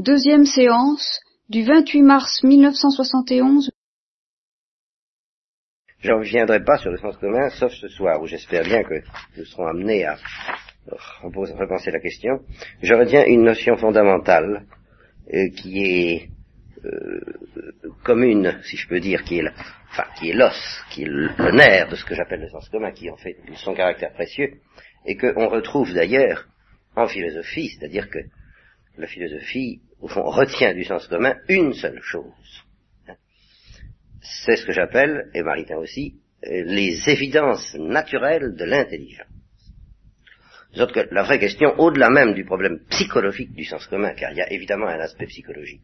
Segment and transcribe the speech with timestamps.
[0.00, 1.20] Deuxième séance
[1.50, 3.70] du 28 mars 1971.
[5.98, 8.94] Je ne reviendrai pas sur le sens commun, sauf ce soir, où j'espère bien que
[9.36, 10.16] nous serons amenés à
[11.22, 12.40] repenser la question.
[12.80, 14.64] Je retiens une notion fondamentale
[15.34, 16.30] euh, qui est
[16.82, 17.20] euh,
[18.02, 19.48] commune, si je peux dire, qui est,
[19.90, 22.92] enfin, qui est l'os, qui est le nerf de ce que j'appelle le sens commun,
[22.92, 24.62] qui en fait son caractère précieux,
[25.04, 26.46] et qu'on retrouve d'ailleurs
[26.96, 28.20] en philosophie, c'est-à-dire que
[28.96, 32.64] la philosophie, au fond, retient du sens commun une seule chose.
[34.22, 39.26] C'est ce que j'appelle, et Maritain aussi, les évidences naturelles de l'intelligence.
[40.72, 44.42] Que la vraie question, au-delà même du problème psychologique du sens commun, car il y
[44.42, 45.82] a évidemment un aspect psychologique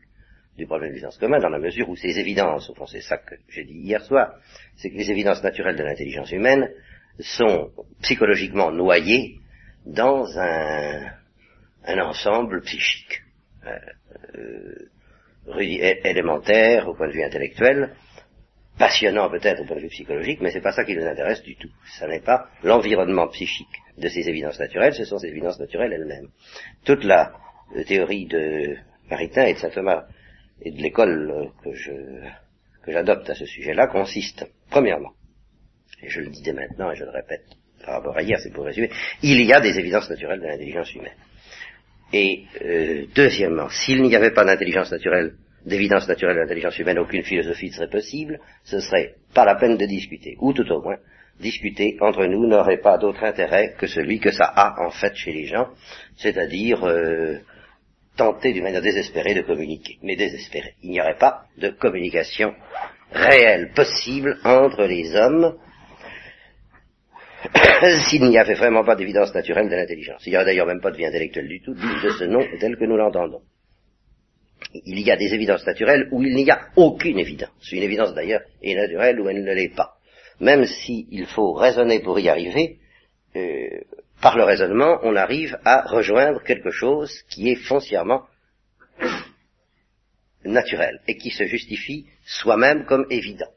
[0.56, 3.18] du problème du sens commun, dans la mesure où ces évidences, au fond c'est ça
[3.18, 4.34] que j'ai dit hier soir,
[4.76, 6.70] c'est que les évidences naturelles de l'intelligence humaine
[7.20, 9.38] sont psychologiquement noyées
[9.84, 11.12] dans un,
[11.86, 13.22] ensemble psychique,
[16.04, 17.94] élémentaire au point de vue intellectuel,
[18.78, 21.56] passionnant peut-être au point de vue psychologique, mais c'est pas ça qui nous intéresse du
[21.56, 21.70] tout.
[21.98, 26.28] Ça n'est pas l'environnement psychique de ces évidences naturelles, ce sont ces évidences naturelles elles-mêmes.
[26.84, 27.32] Toute la
[27.74, 28.76] euh, théorie de
[29.10, 30.04] Maritain et de saint Thomas
[30.60, 31.70] et de l'école que
[32.86, 35.12] que j'adopte à ce sujet-là consiste, premièrement,
[36.02, 37.44] et je le dis dès maintenant et je le répète
[37.84, 38.90] par rapport à hier, c'est pour résumer,
[39.22, 41.16] il y a des évidences naturelles de l'intelligence humaine.
[42.12, 47.24] Et euh, deuxièmement, s'il n'y avait pas d'intelligence naturelle, d'évidence naturelle de l'intelligence humaine, aucune
[47.24, 50.96] philosophie ne serait possible, ce serait pas la peine de discuter, ou tout au moins,
[51.40, 55.32] discuter entre nous n'aurait pas d'autre intérêt que celui que ça a en fait chez
[55.32, 55.68] les gens,
[56.16, 57.38] c'est-à-dire euh,
[58.16, 60.74] tenter d'une manière désespérée de communiquer, mais désespérée.
[60.82, 62.54] Il n'y aurait pas de communication
[63.12, 65.56] réelle possible entre les hommes
[68.08, 70.22] s'il n'y avait vraiment pas d'évidence naturelle de l'intelligence.
[70.26, 72.44] Il n'y aurait d'ailleurs même pas de vie intellectuelle du tout, digne de ce nom
[72.58, 73.42] tel que nous l'entendons.
[74.72, 77.72] Il y a des évidences naturelles où il n'y a aucune évidence.
[77.72, 79.96] Une évidence d'ailleurs est naturelle où elle ne l'est pas.
[80.40, 82.78] Même s'il faut raisonner pour y arriver,
[83.36, 83.80] euh,
[84.20, 88.24] par le raisonnement, on arrive à rejoindre quelque chose qui est foncièrement
[90.44, 93.50] naturel et qui se justifie soi-même comme évident.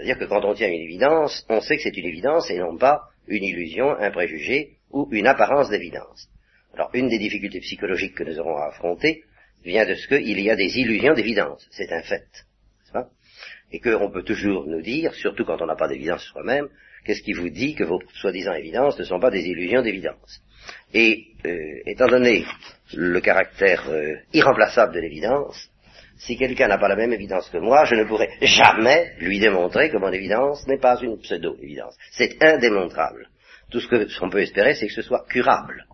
[0.00, 2.78] C'est-à-dire que quand on tient une évidence, on sait que c'est une évidence et non
[2.78, 6.26] pas une illusion, un préjugé ou une apparence d'évidence.
[6.72, 9.24] Alors, une des difficultés psychologiques que nous aurons à affronter
[9.62, 11.68] vient de ce qu'il y a des illusions d'évidence.
[11.70, 12.24] C'est un fait.
[13.72, 16.68] Et qu'on peut toujours nous dire, surtout quand on n'a pas d'évidence soi-même,
[17.04, 20.40] qu'est-ce qui vous dit que vos soi-disant évidences ne sont pas des illusions d'évidence?
[20.94, 22.46] Et euh, étant donné
[22.94, 25.70] le caractère euh, irremplaçable de l'évidence,
[26.20, 29.90] si quelqu'un n'a pas la même évidence que moi, je ne pourrai jamais lui démontrer
[29.90, 31.96] que mon évidence n'est pas une pseudo-évidence.
[32.12, 33.28] C'est indémontrable.
[33.70, 35.86] Tout ce qu'on peut espérer, c'est que ce soit curable.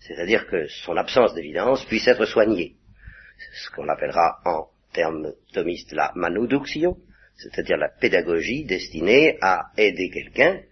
[0.00, 2.74] C'est-à-dire que son absence d'évidence puisse être soignée.
[3.62, 6.96] Ce qu'on appellera en termes thomistes la manuduction,
[7.36, 10.62] c'est-à-dire la pédagogie destinée à aider quelqu'un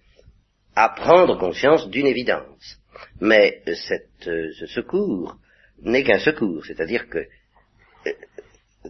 [0.75, 2.79] à prendre conscience d'une évidence.
[3.21, 5.37] Mais cette, ce secours
[5.83, 7.25] n'est qu'un secours, c'est-à-dire que euh,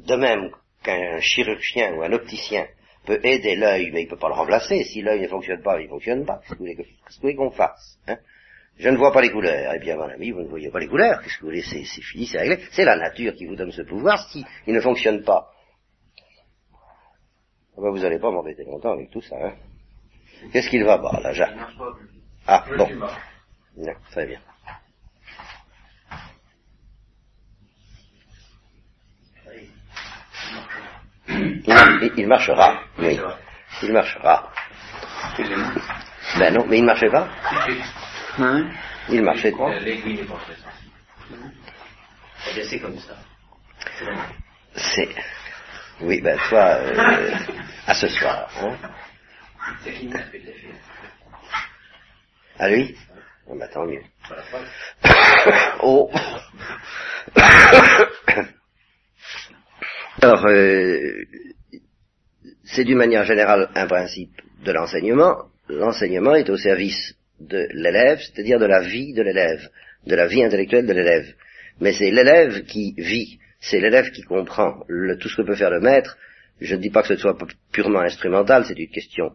[0.05, 0.51] de même
[0.83, 2.67] qu'un chirurgien ou un opticien
[3.05, 4.83] peut aider l'œil, mais il ne peut pas le remplacer.
[4.84, 6.41] Si l'œil ne fonctionne pas, il ne fonctionne pas.
[6.41, 8.19] Qu'est-ce que vous voulez qu'on fasse hein?
[8.79, 9.73] Je ne vois pas les couleurs.
[9.75, 11.23] Eh bien, mon ami, vous ne voyez pas les couleurs.
[11.23, 11.62] Qu'est-ce que vous voulez?
[11.62, 12.59] C'est fini, c'est réglé.
[12.73, 14.29] C'est la nature qui vous donne ce pouvoir.
[14.31, 15.51] Si il ne fonctionne pas,
[17.78, 19.37] eh ben, vous n'allez pas m'embêter longtemps avec tout ça.
[19.41, 19.55] Hein
[20.53, 21.57] Qu'est-ce qu'il va pas, là, Jacques?
[22.47, 22.89] Ah, bon.
[24.11, 24.41] très bien.
[31.66, 33.19] Il, marchera, oui.
[33.82, 34.53] Il marchera.
[36.38, 37.28] Ben non, mais il ne marchait pas.
[39.09, 39.71] Il marchait pas.
[42.69, 43.15] C'est comme ça.
[44.77, 45.09] C'est.
[46.00, 47.34] Oui, ben toi, euh,
[47.87, 48.48] à ce soir.
[48.60, 48.77] Hein.
[52.59, 52.97] À lui
[53.47, 54.03] On bah, tant mieux.
[55.83, 56.10] oh
[60.22, 61.24] Alors, euh,
[62.66, 65.45] c'est d'une manière générale un principe de l'enseignement.
[65.68, 69.68] L'enseignement est au service de l'élève, c'est-à-dire de la vie de l'élève,
[70.07, 71.33] de la vie intellectuelle de l'élève.
[71.80, 74.80] Mais c'est l'élève qui vit, c'est l'élève qui comprend
[75.21, 76.16] tout ce que peut faire le maître.
[76.60, 77.36] Je ne dis pas que ce soit
[77.72, 79.33] purement instrumental, c'est une question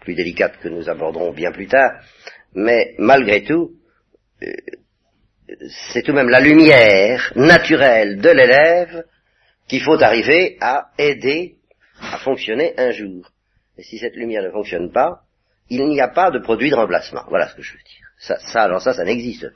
[0.00, 1.92] plus délicate que nous aborderons bien plus tard,
[2.54, 3.72] mais malgré tout,
[4.42, 4.52] euh,
[5.90, 9.04] c'est tout de même la lumière naturelle de l'élève
[9.66, 11.56] qu'il faut arriver à aider
[12.12, 13.30] à fonctionner un jour.
[13.76, 15.22] Et si cette lumière ne fonctionne pas,
[15.68, 17.24] il n'y a pas de produit de remplacement.
[17.28, 18.08] Voilà ce que je veux dire.
[18.18, 19.48] Ça, ça alors ça, ça n'existe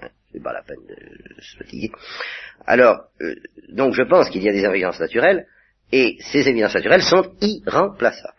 [0.00, 0.08] pas.
[0.32, 1.90] c'est pas la peine de se fatiguer.
[2.66, 3.34] Alors, euh,
[3.68, 5.46] donc je pense qu'il y a des évidences naturelles,
[5.92, 8.34] et ces évidences naturelles sont irremplaçables.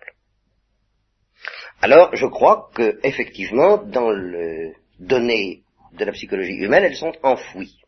[1.82, 5.64] Alors, je crois que, effectivement, dans le données
[5.94, 7.80] de la psychologie humaine, elles sont enfouies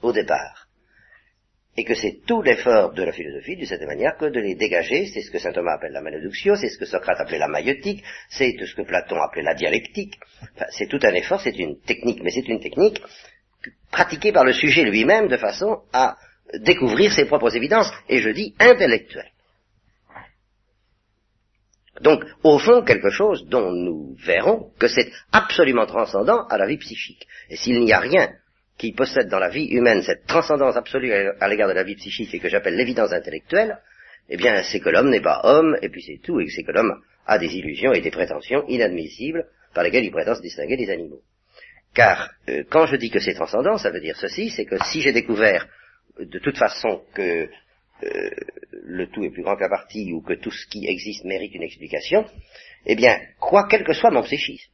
[0.00, 0.63] au départ.
[1.76, 5.06] Et que c'est tout l'effort de la philosophie, de cette manière, que de les dégager,
[5.06, 8.04] c'est ce que saint Thomas appelle la maléduction, c'est ce que Socrate appelait la maïotique,
[8.28, 10.14] c'est ce que Platon appelait la dialectique.
[10.54, 13.02] Enfin, c'est tout un effort, c'est une technique, mais c'est une technique
[13.90, 16.16] pratiquée par le sujet lui-même de façon à
[16.60, 19.32] découvrir ses propres évidences, et je dis intellectuelles.
[22.00, 26.78] Donc, au fond, quelque chose dont nous verrons que c'est absolument transcendant à la vie
[26.78, 27.26] psychique.
[27.50, 28.30] Et s'il n'y a rien
[28.78, 32.34] qui possède dans la vie humaine cette transcendance absolue à l'égard de la vie psychique
[32.34, 33.78] et que j'appelle l'évidence intellectuelle,
[34.28, 36.72] eh bien, c'est que l'homme n'est pas homme, et puis c'est tout, et c'est que
[36.72, 40.90] l'homme a des illusions et des prétentions inadmissibles par lesquelles il prétend se distinguer des
[40.90, 41.20] animaux.
[41.94, 45.00] Car, euh, quand je dis que c'est transcendant, ça veut dire ceci, c'est que si
[45.00, 45.68] j'ai découvert
[46.18, 47.48] de toute façon que
[48.02, 48.30] euh,
[48.72, 51.54] le tout est plus grand que la partie ou que tout ce qui existe mérite
[51.54, 52.24] une explication,
[52.86, 54.70] eh bien, quoi, quel que soit mon psychisme,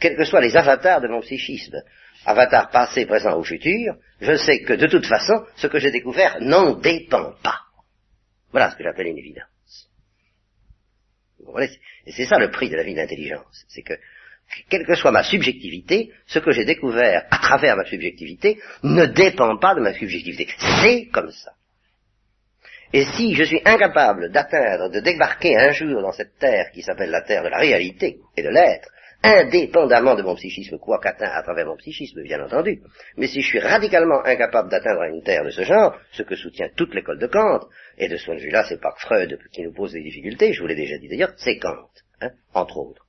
[0.00, 1.76] quels que soient les avatars de mon psychisme,
[2.26, 6.38] avatars passé, présent ou futur, je sais que de toute façon, ce que j'ai découvert
[6.40, 7.60] n'en dépend pas.
[8.50, 9.44] Voilà ce que j'appelle une évidence.
[12.06, 13.64] Et c'est ça le prix de la vie d'intelligence.
[13.68, 13.94] C'est que,
[14.68, 19.56] quelle que soit ma subjectivité, ce que j'ai découvert à travers ma subjectivité ne dépend
[19.58, 20.48] pas de ma subjectivité.
[20.82, 21.52] C'est comme ça.
[22.92, 27.10] Et si je suis incapable d'atteindre, de débarquer un jour dans cette terre qui s'appelle
[27.10, 28.88] la terre de la réalité et de l'être,
[29.22, 32.80] indépendamment de mon psychisme, quoi qu'atteint à travers mon psychisme, bien entendu,
[33.16, 36.68] mais si je suis radicalement incapable d'atteindre une terre de ce genre, ce que soutient
[36.76, 37.60] toute l'école de Kant,
[37.98, 40.60] et de ce point de vue-là, c'est pas Freud qui nous pose des difficultés, je
[40.60, 41.88] vous l'ai déjà dit d'ailleurs, c'est Kant,
[42.20, 43.06] hein, entre autres.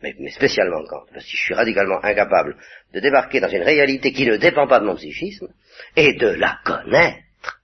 [0.00, 1.06] Mais, mais, spécialement Kant.
[1.18, 2.56] Si je suis radicalement incapable
[2.92, 5.48] de débarquer dans une réalité qui ne dépend pas de mon psychisme,
[5.96, 7.62] et de la connaître,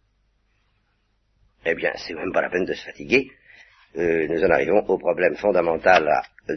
[1.67, 3.31] eh bien, c'est même pas la peine de se fatiguer.
[3.97, 6.57] Euh, nous en arrivons au problème fondamental euh,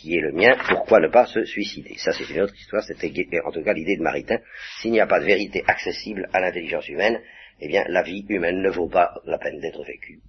[0.00, 1.94] qui est le mien, pourquoi ne pas se suicider?
[1.98, 3.12] Ça, c'est une autre histoire, c'était
[3.44, 4.38] en tout cas l'idée de Maritain.
[4.80, 7.20] S'il n'y a pas de vérité accessible à l'intelligence humaine,
[7.60, 10.20] eh bien, la vie humaine ne vaut pas la peine d'être vécue.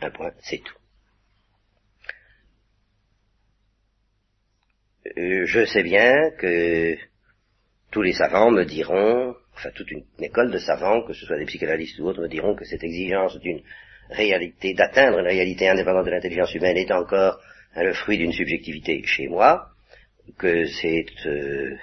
[0.00, 0.76] Un point, c'est tout.
[5.18, 6.96] Euh, je sais bien que
[7.90, 11.44] tous les savants me diront enfin toute une, école de savants, que ce soit des
[11.44, 13.62] psychanalystes ou autres, me diront que cette exigence d'une
[14.08, 17.40] réalité, d'atteindre une réalité indépendante de l'intelligence humaine est encore
[17.74, 19.70] hein, le fruit d'une subjectivité chez moi,
[20.38, 21.76] que c'est, euh,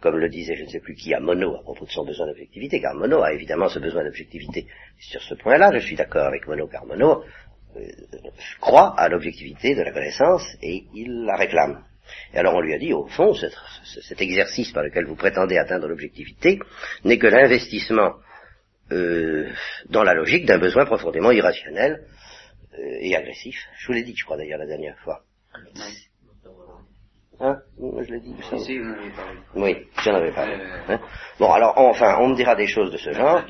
[0.00, 2.26] comme le disait je ne sais plus qui à Mono à propos de son besoin
[2.26, 4.66] d'objectivité, car Mono a évidemment ce besoin d'objectivité.
[4.98, 7.24] Sur ce point-là, je suis d'accord avec Mono, car Mono
[7.76, 7.80] euh,
[8.60, 11.84] croit à l'objectivité de la connaissance et il la réclame.
[12.32, 15.88] Et alors on lui a dit, au fond, cet, exercice par lequel vous prétendez atteindre
[15.88, 16.58] l'objectivité
[17.04, 18.14] n'est que l'investissement
[18.92, 19.50] euh,
[19.90, 22.06] dans la logique d'un besoin profondément irrationnel
[22.74, 23.56] euh, et agressif.
[23.78, 25.24] Je vous l'ai dit, je crois d'ailleurs, la dernière fois.
[27.40, 27.56] Hein?
[27.78, 28.34] Je l'ai dit.
[29.54, 30.54] oui, j'en avais parlé.
[30.88, 30.98] Hein?
[31.38, 33.42] Bon, alors enfin, on me dira des choses de ce genre.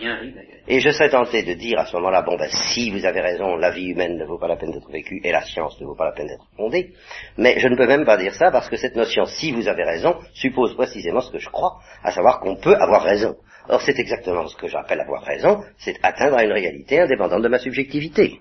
[0.67, 3.57] Et je serais tenté de dire à ce moment-là, bon ben si vous avez raison,
[3.57, 5.95] la vie humaine ne vaut pas la peine d'être vécue et la science ne vaut
[5.95, 6.93] pas la peine d'être fondée.
[7.39, 9.85] Mais je ne peux même pas dire ça parce que cette notion, si vous avez
[9.85, 13.37] raison, suppose précisément ce que je crois, à savoir qu'on peut avoir raison.
[13.71, 17.49] Or c'est exactement ce que j'appelle avoir raison, c'est atteindre à une réalité indépendante de
[17.49, 18.39] ma subjectivité.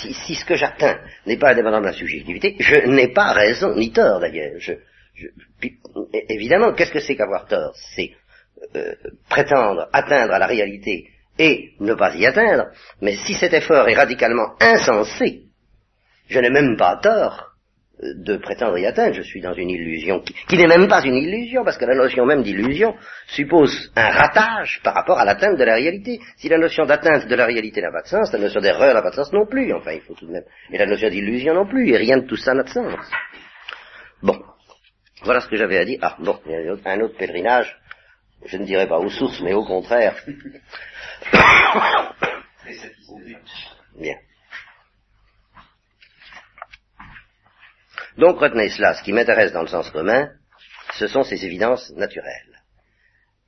[0.00, 3.74] Si, si, ce que j'atteins n'est pas indépendant de ma subjectivité, je n'ai pas raison,
[3.74, 4.58] ni tort d'ailleurs.
[4.58, 4.72] Je,
[6.28, 7.74] évidemment, qu'est-ce que c'est qu'avoir tort?
[7.94, 8.12] C'est
[8.74, 8.94] euh,
[9.28, 12.68] prétendre atteindre à la réalité et ne pas y atteindre,
[13.02, 15.42] mais si cet effort est radicalement insensé,
[16.28, 17.55] je n'ai même pas tort
[18.02, 21.64] de prétendre y atteindre, je suis dans une illusion qui, n'est même pas une illusion,
[21.64, 22.94] parce que la notion même d'illusion
[23.26, 26.20] suppose un ratage par rapport à l'atteinte de la réalité.
[26.36, 29.00] Si la notion d'atteinte de la réalité n'a pas de sens, la notion d'erreur n'a
[29.00, 31.54] pas de sens non plus, enfin il faut tout de même, et la notion d'illusion
[31.54, 32.92] non plus, et rien de tout ça n'a de sens.
[34.22, 34.38] Bon,
[35.22, 35.98] voilà ce que j'avais à dire.
[36.02, 37.78] Ah bon, il y a un autre pèlerinage,
[38.44, 40.16] je ne dirais pas aux sources, mais au contraire.
[43.98, 44.16] Bien.
[48.18, 50.30] Donc retenez cela, ce qui m'intéresse dans le sens commun,
[50.94, 52.62] ce sont ces évidences naturelles.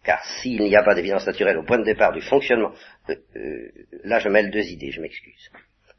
[0.05, 2.73] Car s'il n'y a pas d'évidence naturelle au point de départ du fonctionnement,
[3.09, 3.69] euh, euh,
[4.05, 5.51] là je mêle deux idées, je m'excuse.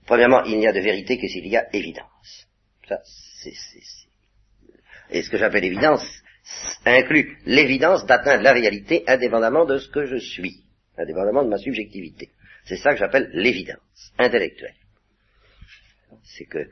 [0.05, 2.47] Premièrement, il n'y a de vérité que s'il y a évidence.
[2.87, 3.53] Ça, c'est,
[5.11, 6.03] Et ce que j'appelle évidence
[6.85, 10.63] inclut l'évidence d'atteindre la réalité indépendamment de ce que je suis,
[10.97, 12.29] indépendamment de ma subjectivité.
[12.65, 14.75] C'est ça que j'appelle l'évidence intellectuelle.
[16.23, 16.67] C'est que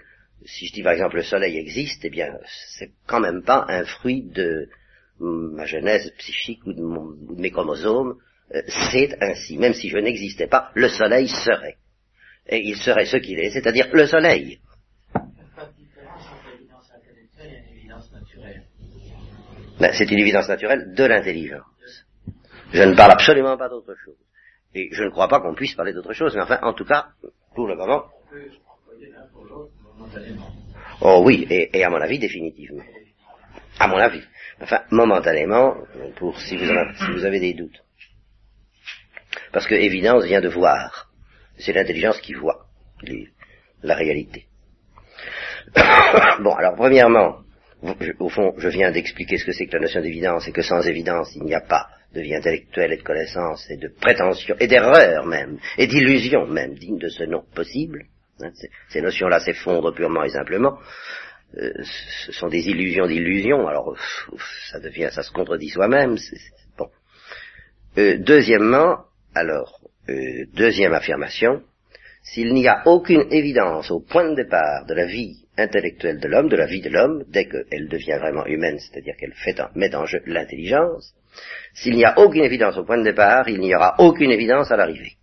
[0.46, 2.38] si je dis par exemple le soleil existe, eh bien,
[2.78, 4.70] c'est quand même pas un fruit de,
[5.20, 8.18] ma genèse psychique ou de, mes chromosomes,
[8.54, 9.58] euh, c'est ainsi.
[9.58, 11.78] Même si je n'existais pas, le soleil serait.
[12.48, 14.60] Et il serait ce qu'il est, c'est-à-dire le soleil.
[19.80, 21.66] Ben, c'est une évidence naturelle de l'intelligence.
[22.74, 24.18] Je ne parle absolument pas d'autre chose.
[24.74, 27.08] Et je ne crois pas qu'on puisse parler d'autre chose, mais enfin, en tout cas,
[27.54, 28.06] pour le moment.
[31.02, 32.84] Oh oui, et, à mon avis, définitivement.
[33.80, 34.24] À mon avis.
[34.62, 35.76] Enfin, momentanément,
[36.16, 37.84] pour si vous, avez, des doutes.
[39.52, 41.12] Parce que évidence vient de voir.
[41.58, 42.66] C'est l'intelligence qui voit
[43.84, 44.48] la réalité.
[46.40, 47.42] bon, alors premièrement,
[48.20, 50.82] au fond, je viens d'expliquer ce que c'est que la notion d'évidence et que sans
[50.88, 54.68] évidence, il n'y a pas de vie intellectuelle et de connaissance et de prétention et
[54.68, 58.06] d'erreur même et d'illusion même digne de ce nom possible.
[58.42, 58.52] Hein,
[58.90, 60.78] ces notions-là s'effondrent purement et simplement.
[61.58, 61.72] Euh,
[62.26, 63.68] ce sont des illusions d'illusions.
[63.68, 63.98] Alors
[64.72, 66.18] ça devient, ça se contredit soi-même.
[66.78, 66.90] Bon.
[67.98, 69.80] Euh, deuxièmement, alors
[70.10, 71.64] euh, deuxième affirmation,
[72.24, 76.50] s'il n'y a aucune évidence au point de départ de la vie intellectuelle de l'homme,
[76.50, 79.34] de la vie de l'homme, dès qu'elle devient vraiment humaine, c'est-à-dire qu'elle
[79.76, 81.14] met en jeu l'intelligence,
[81.74, 84.76] s'il n'y a aucune évidence au point de départ, il n'y aura aucune évidence à
[84.76, 85.14] l'arrivée.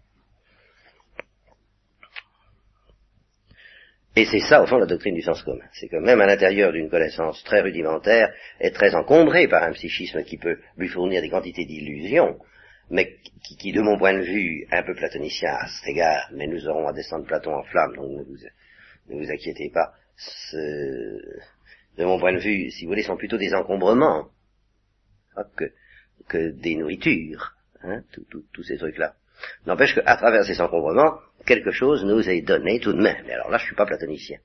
[4.16, 5.64] Et c'est ça, au fond, la doctrine du sens commun.
[5.72, 10.22] C'est que même à l'intérieur d'une connaissance très rudimentaire et très encombrée par un psychisme
[10.22, 12.38] qui peut lui fournir des quantités d'illusions,
[12.90, 13.16] mais
[13.58, 16.86] qui, de mon point de vue, un peu platonicien à cet égard, mais nous aurons
[16.86, 18.28] à descendre Platon en flamme, donc
[19.08, 19.92] ne vous, inquiétez pas,
[20.52, 24.28] de mon point de vue, si vous voulez, sont plutôt des encombrements
[25.56, 25.72] que,
[26.28, 28.02] que des nourritures, hein,
[28.52, 29.16] tous ces trucs-là.
[29.66, 33.24] N'empêche qu'à travers ces encombrements, quelque chose nous est donné tout de même.
[33.28, 34.38] Et alors là, je suis pas platonicien.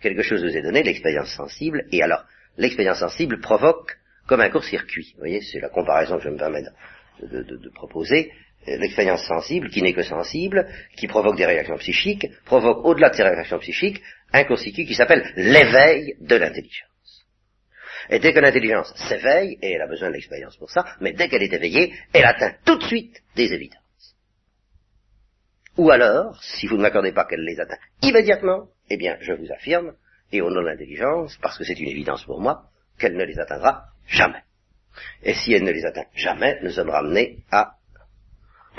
[0.00, 2.24] Quelque chose nous est donné, l'expérience sensible, et alors,
[2.56, 3.96] l'expérience sensible provoque
[4.26, 5.12] comme un court-circuit.
[5.14, 6.62] Vous voyez, c'est la comparaison que je me permets
[7.22, 8.30] de, de proposer.
[8.68, 13.14] Euh, l'expérience sensible, qui n'est que sensible, qui provoque des réactions psychiques, provoque au-delà de
[13.14, 16.88] ces réactions psychiques un court-circuit qui s'appelle l'éveil de l'intelligence.
[18.10, 21.28] Et dès que l'intelligence s'éveille, et elle a besoin de l'expérience pour ça, mais dès
[21.28, 23.82] qu'elle est éveillée, elle atteint tout de suite des évidences.
[25.78, 29.50] Ou alors, si vous ne m'accordez pas qu'elle les atteint immédiatement, eh bien, je vous
[29.52, 29.94] affirme,
[30.32, 32.64] et au nom de l'intelligence, parce que c'est une évidence pour moi,
[32.98, 34.42] qu'elle ne les atteindra jamais.
[35.22, 37.76] Et si elle ne les atteint jamais, nous sommes ramenés à,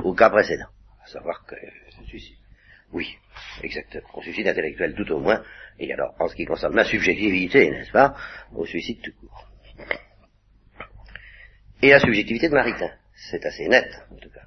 [0.03, 0.67] au cas précédent,
[1.01, 1.55] à savoir que
[2.05, 2.35] suicide.
[2.91, 3.17] Oui,
[3.63, 4.09] exactement.
[4.15, 5.41] Au suicide intellectuel tout au moins,
[5.79, 8.13] et alors, en ce qui concerne ma subjectivité, n'est-ce pas,
[8.53, 9.47] au suicide tout court.
[11.81, 14.43] Et la subjectivité de Maritain, c'est assez net, en tout cas,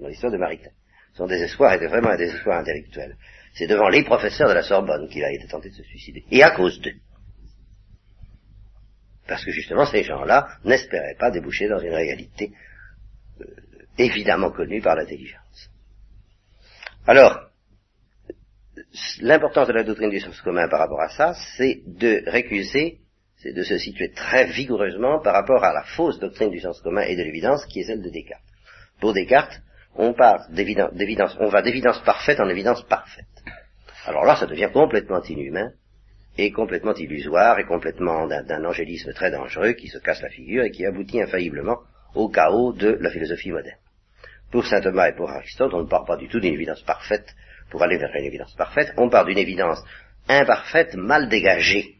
[0.00, 0.70] dans l'histoire de Maritain.
[1.14, 3.16] Son désespoir était vraiment un désespoir intellectuel.
[3.54, 6.24] C'est devant les professeurs de la Sorbonne qu'il a été tenté de se suicider.
[6.30, 6.94] Et à cause d'eux.
[9.28, 12.52] Parce que justement, ces gens-là n'espéraient pas déboucher dans une réalité
[13.40, 13.44] euh,
[13.98, 15.70] évidemment connue par l'intelligence.
[17.06, 17.50] Alors,
[19.20, 23.00] l'importance de la doctrine du sens commun par rapport à ça, c'est de récuser,
[23.36, 27.02] c'est de se situer très vigoureusement par rapport à la fausse doctrine du sens commun
[27.02, 28.42] et de l'évidence qui est celle de Descartes.
[29.00, 29.60] Pour Descartes,
[29.96, 33.26] on part d'évidence, on va d'évidence parfaite en évidence parfaite.
[34.06, 35.72] Alors là, ça devient complètement inhumain
[36.38, 40.70] et complètement illusoire et complètement d'un angélisme très dangereux qui se casse la figure et
[40.70, 41.78] qui aboutit infailliblement
[42.14, 43.78] au chaos de la philosophie moderne.
[44.50, 47.34] Pour saint Thomas et pour Aristote, on ne part pas du tout d'une évidence parfaite
[47.70, 49.82] pour aller vers une évidence parfaite, on part d'une évidence
[50.28, 51.96] imparfaite, mal dégagée,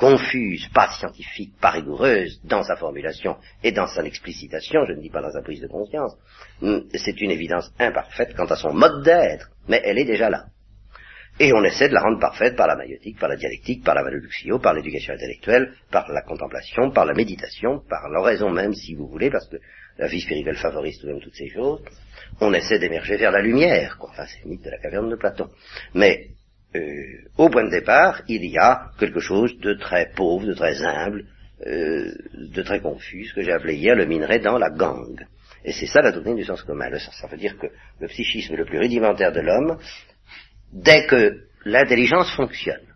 [0.00, 5.10] confuse, pas scientifique, pas rigoureuse dans sa formulation et dans son explicitation, je ne dis
[5.10, 6.16] pas dans sa prise de conscience,
[6.62, 10.46] hum, c'est une évidence imparfaite quant à son mode d'être, mais elle est déjà là.
[11.38, 14.02] Et on essaie de la rendre parfaite par la maïotique, par la dialectique, par la
[14.02, 19.06] maléduxio, par l'éducation intellectuelle, par la contemplation, par la méditation, par l'oraison même, si vous
[19.06, 19.56] voulez, parce que
[19.98, 21.82] la vie spirituelle favorise tout de même toutes ces choses.
[22.40, 24.08] On essaie d'émerger vers la lumière, quoi.
[24.10, 25.50] Enfin, c'est le mythe de la caverne de Platon.
[25.94, 26.28] Mais
[26.76, 27.04] euh,
[27.36, 31.24] au point de départ, il y a quelque chose de très pauvre, de très humble,
[31.66, 35.26] euh, de très confus, ce que j'ai appelé hier le minerai dans la gangue.
[35.64, 36.88] Et c'est ça la doctrine du sens commun.
[36.98, 37.66] ça veut dire que
[37.98, 39.78] le psychisme le plus rudimentaire de l'homme,
[40.72, 42.86] dès que l'intelligence fonctionne,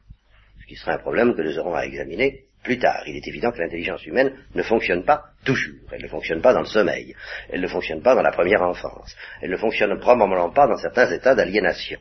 [0.60, 3.50] ce qui sera un problème que nous aurons à examiner plus tard, il est évident
[3.50, 5.90] que l'intelligence humaine ne fonctionne pas toujours.
[5.92, 7.14] Elle ne fonctionne pas dans le sommeil.
[7.50, 9.14] Elle ne fonctionne pas dans la première enfance.
[9.42, 11.98] Elle ne fonctionne probablement pas dans certains états d'aliénation.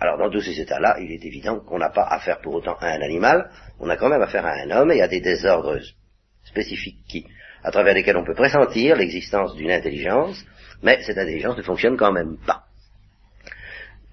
[0.00, 2.88] Alors dans tous ces états-là, il est évident qu'on n'a pas affaire pour autant à
[2.88, 3.50] un animal,
[3.80, 5.80] on a quand même affaire à un homme et à des désordres
[6.44, 7.26] spécifiques qui,
[7.64, 10.44] à travers lesquels on peut pressentir l'existence d'une intelligence,
[10.82, 12.64] mais cette intelligence ne fonctionne quand même pas.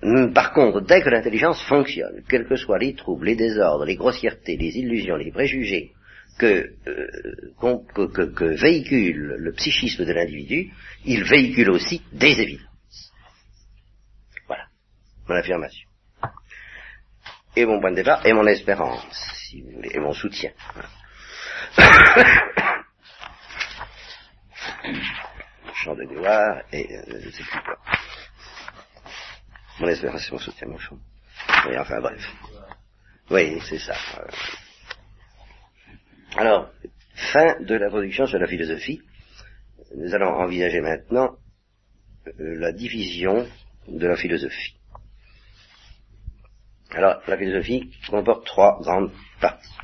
[0.01, 3.95] Hum, par contre, dès que l'intelligence fonctionne, quels que soient les troubles, les désordres, les
[3.95, 5.93] grossièretés, les illusions, les préjugés,
[6.37, 7.53] que, euh,
[7.93, 10.71] que, que, que véhicule le psychisme de l'individu,
[11.05, 12.74] il véhicule aussi des évidences.
[15.27, 15.89] Mon affirmation.
[17.55, 19.05] Et mon point de départ, et mon espérance,
[19.49, 20.51] si vous voulez, et mon soutien.
[25.73, 27.77] Champ de gloire, et euh, c'est plus quoi.
[29.79, 30.97] Mon espérance, mon soutien, mon champ.
[31.67, 32.21] Oui, enfin bref.
[33.29, 33.95] Oui, c'est ça.
[36.37, 36.69] Alors,
[37.15, 39.01] fin de l'introduction sur la philosophie.
[39.95, 41.37] Nous allons envisager maintenant
[42.27, 43.47] euh, la division
[43.87, 44.75] de la philosophie.
[46.95, 49.11] Alors, la philosophie comporte trois grandes
[49.41, 49.77] parties.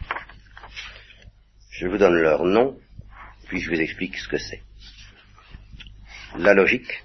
[1.70, 2.80] Je vous donne leur nom,
[3.50, 4.64] puis je vous explique ce que c'est.
[6.38, 7.04] La logique,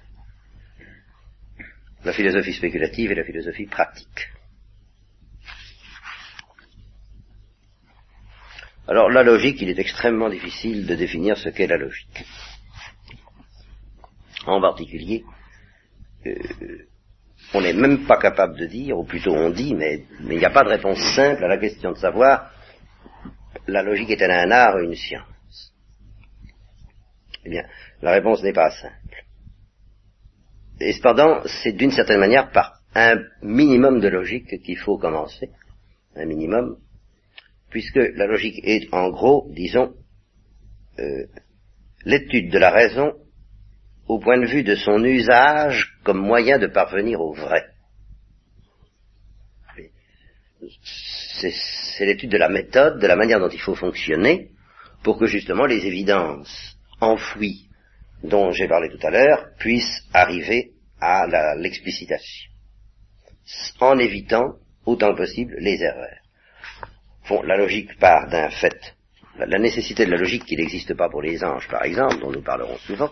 [2.05, 4.29] la philosophie spéculative et la philosophie pratique.
[8.87, 12.23] Alors la logique, il est extrêmement difficile de définir ce qu'est la logique.
[14.45, 15.25] En particulier,
[16.25, 16.87] euh,
[17.53, 20.49] on n'est même pas capable de dire, ou plutôt on dit, mais il n'y a
[20.49, 22.51] pas de réponse simple à la question de savoir
[23.67, 25.73] la logique est-elle un art ou une science?
[27.45, 27.63] Eh bien,
[28.01, 29.25] la réponse n'est pas simple.
[30.79, 35.49] Et cependant, c'est d'une certaine manière par un minimum de logique qu'il faut commencer,
[36.15, 36.77] un minimum,
[37.69, 39.93] puisque la logique est en gros, disons,
[40.99, 41.25] euh,
[42.05, 43.13] l'étude de la raison
[44.07, 47.65] au point de vue de son usage comme moyen de parvenir au vrai.
[50.81, 54.51] C'est l'étude de la méthode, de la manière dont il faut fonctionner,
[55.03, 57.69] pour que justement les évidences enfouies
[58.23, 62.51] dont j'ai parlé tout à l'heure puissent arriver à l'explicitation,
[63.79, 66.17] en évitant autant que possible les erreurs.
[67.29, 68.95] Bon, la logique part d'un fait.
[69.37, 72.41] La nécessité de la logique qui n'existe pas pour les anges, par exemple, dont nous
[72.41, 73.11] parlerons souvent,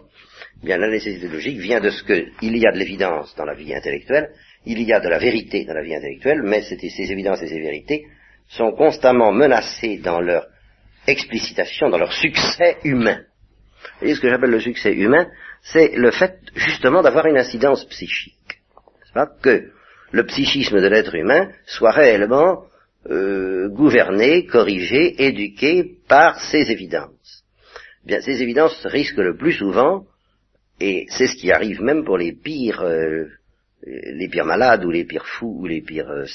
[0.64, 3.74] bien la nécessité logique vient de ce qu'il y a de l'évidence dans la vie
[3.74, 4.30] intellectuelle,
[4.66, 7.60] il y a de la vérité dans la vie intellectuelle, mais ces évidences et ces
[7.60, 8.06] vérités
[8.48, 10.48] sont constamment menacées dans leur
[11.08, 13.22] explicitation, dans leur succès humain.
[14.00, 15.28] Voyez ce que j'appelle le succès humain,
[15.62, 18.36] c'est le fait justement d'avoir une incidence psychique.
[19.14, 19.28] Pas?
[19.42, 19.72] Que
[20.12, 22.66] le psychisme de l'être humain soit réellement
[23.10, 27.44] euh, gouverné, corrigé, éduqué par ces évidences.
[28.06, 30.06] Bien, ces évidences risquent le plus souvent
[30.80, 33.26] et c'est ce qui arrive même pour les pires, euh,
[33.84, 36.26] les pires malades ou les pires fous ou les pires, euh,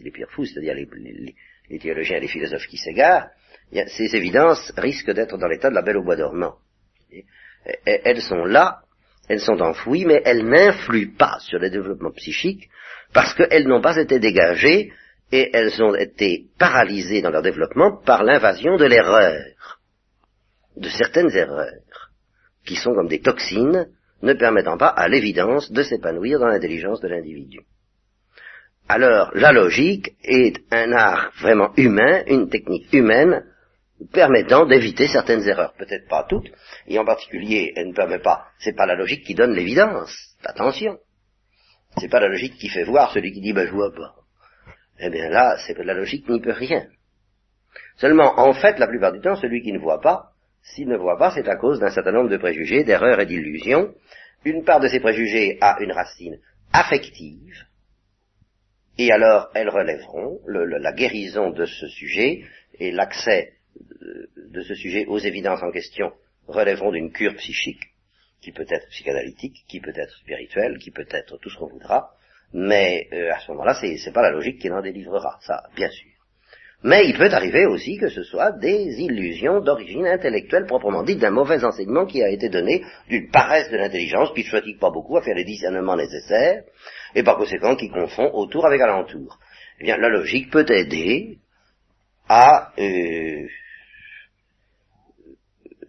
[0.00, 0.88] les pires fous, c'est-à-dire les,
[1.68, 3.28] les, théologiens et les philosophes qui s'égarent.
[3.72, 6.56] Ces évidences risquent d'être dans l'état de la belle au bois dormant.
[7.84, 8.80] elles sont là,
[9.28, 12.68] elles sont enfouies, mais elles n'influent pas sur le développement psychique
[13.12, 14.92] parce qu'elles n'ont pas été dégagées
[15.30, 19.78] et elles ont été paralysées dans leur développement par l'invasion de l'erreur,
[20.76, 22.09] de certaines erreurs
[22.64, 23.88] qui sont comme des toxines,
[24.22, 27.60] ne permettant pas à l'évidence de s'épanouir dans l'intelligence de l'individu.
[28.88, 33.44] Alors, la logique est un art vraiment humain, une technique humaine,
[34.12, 36.50] permettant d'éviter certaines erreurs, peut-être pas toutes,
[36.86, 40.12] et en particulier, elle ne permet pas, c'est pas la logique qui donne l'évidence,
[40.44, 40.98] attention,
[41.98, 44.14] c'est pas la logique qui fait voir celui qui dit ben je vois pas.
[44.98, 46.86] Eh bien là, c'est que la logique n'y peut rien.
[47.96, 50.29] Seulement, en fait, la plupart du temps, celui qui ne voit pas
[50.62, 53.94] s'il ne voit pas, c'est à cause d'un certain nombre de préjugés, d'erreurs et d'illusions.
[54.44, 56.38] Une part de ces préjugés a une racine
[56.72, 57.66] affective,
[58.98, 62.44] et alors elles relèveront la guérison de ce sujet
[62.78, 63.54] et l'accès
[64.36, 66.12] de ce sujet aux évidences en question
[66.46, 67.82] relèveront d'une cure psychique,
[68.40, 72.14] qui peut être psychanalytique, qui peut être spirituelle, qui peut être tout ce qu'on voudra,
[72.52, 75.90] mais euh, à ce moment-là, c'est, c'est pas la logique qui en délivrera, ça, bien
[75.90, 76.10] sûr.
[76.82, 81.30] Mais il peut arriver aussi que ce soit des illusions d'origine intellectuelle proprement dite, d'un
[81.30, 85.18] mauvais enseignement qui a été donné, d'une paresse de l'intelligence qui ne fatigue pas beaucoup
[85.18, 86.62] à faire les discernements nécessaires,
[87.14, 89.38] et par conséquent qui confond autour avec alentour.
[89.78, 91.38] Eh bien, la logique peut aider
[92.28, 93.46] à euh,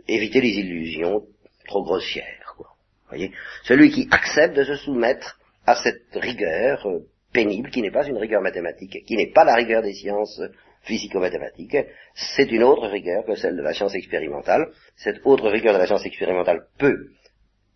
[0.07, 1.23] éviter les illusions
[1.67, 2.53] trop grossières.
[2.57, 2.67] Quoi.
[3.07, 3.31] Voyez?
[3.63, 6.99] Celui qui accepte de se soumettre à cette rigueur euh,
[7.31, 10.41] pénible, qui n'est pas une rigueur mathématique, qui n'est pas la rigueur des sciences
[10.83, 11.77] physico-mathématique,
[12.13, 14.67] c'est une autre rigueur que celle de la science expérimentale.
[14.95, 17.09] Cette autre rigueur de la science expérimentale peut,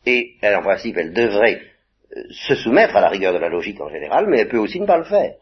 [0.06, 1.62] et en principe elle devrait,
[2.16, 4.80] euh, se soumettre à la rigueur de la logique en général, mais elle peut aussi
[4.80, 5.36] ne pas le faire.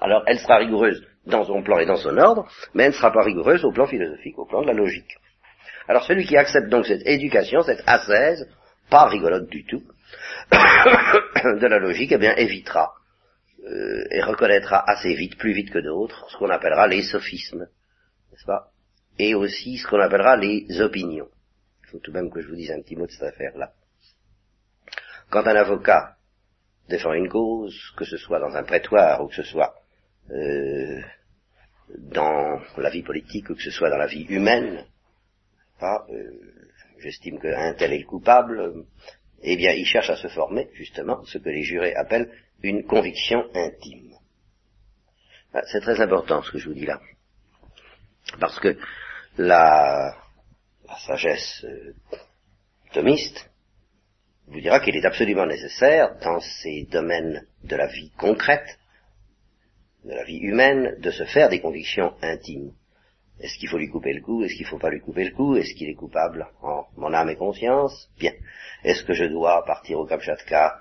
[0.00, 3.12] Alors elle sera rigoureuse dans son plan et dans son ordre, mais elle ne sera
[3.12, 5.16] pas rigoureuse au plan philosophique, au plan de la logique.
[5.88, 8.48] Alors celui qui accepte donc cette éducation, cette assaise,
[8.90, 9.82] pas rigolote du tout,
[10.50, 12.92] de la logique, eh bien évitera
[13.66, 17.68] euh, et reconnaîtra assez vite, plus vite que d'autres, ce qu'on appellera les sophismes,
[18.30, 18.70] n'est-ce pas?
[19.18, 21.28] Et aussi ce qu'on appellera les opinions.
[21.82, 23.72] Il faut tout de même que je vous dise un petit mot de cette affaire-là.
[25.30, 26.16] Quand un avocat
[26.88, 29.74] défend une cause, que ce soit dans un prétoire ou que ce soit
[30.30, 31.00] euh,
[31.96, 34.84] dans la vie politique ou que ce soit dans la vie humaine,
[35.82, 36.30] euh,
[36.98, 38.84] j'estime qu'un tel est le coupable,
[39.42, 42.30] eh bien il cherche à se former justement ce que les jurés appellent
[42.64, 44.12] une conviction intime.
[45.52, 47.00] Ah, c'est très important ce que je vous dis là.
[48.40, 48.76] Parce que
[49.38, 50.16] la,
[51.06, 51.94] sagesse euh,
[52.92, 53.50] thomiste
[54.46, 58.78] vous dira qu'il est absolument nécessaire, dans ces domaines de la vie concrète,
[60.04, 62.72] de la vie humaine, de se faire des convictions intimes.
[63.40, 64.42] Est-ce qu'il faut lui couper le cou?
[64.42, 65.56] Est-ce qu'il ne faut pas lui couper le cou?
[65.56, 68.10] Est-ce qu'il est coupable en mon âme et conscience?
[68.18, 68.32] Bien.
[68.84, 70.78] Est-ce que je dois partir au Kamchatka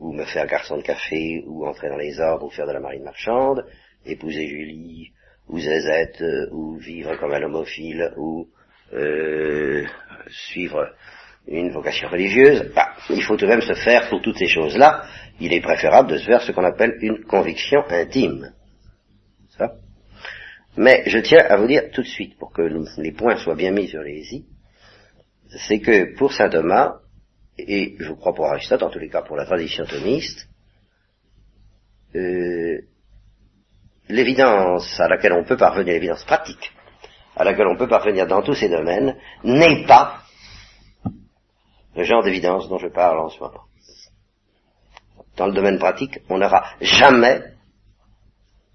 [0.00, 2.80] ou me faire garçon de café ou entrer dans les ordres ou faire de la
[2.80, 3.64] marine marchande,
[4.04, 5.12] épouser Julie
[5.48, 8.48] ou Zézette ou vivre comme un homophile ou
[8.92, 9.84] euh,
[10.28, 10.88] suivre
[11.46, 15.04] une vocation religieuse, bah, il faut tout de même se faire pour toutes ces choses-là,
[15.40, 18.52] il est préférable de se faire ce qu'on appelle une conviction intime.
[19.56, 19.72] Ça.
[20.76, 22.62] Mais je tiens à vous dire tout de suite, pour que
[22.98, 24.44] les points soient bien mis sur les i,
[25.66, 27.00] c'est que pour saint Thomas,
[27.58, 30.48] et je crois pour Aristote, en tous les cas pour la tradition thomiste,
[32.14, 32.80] euh,
[34.08, 36.72] l'évidence à laquelle on peut parvenir, l'évidence pratique,
[37.36, 40.22] à laquelle on peut parvenir dans tous ces domaines, n'est pas
[41.96, 43.64] le genre d'évidence dont je parle en ce moment.
[45.36, 47.42] Dans le domaine pratique, on n'aura jamais,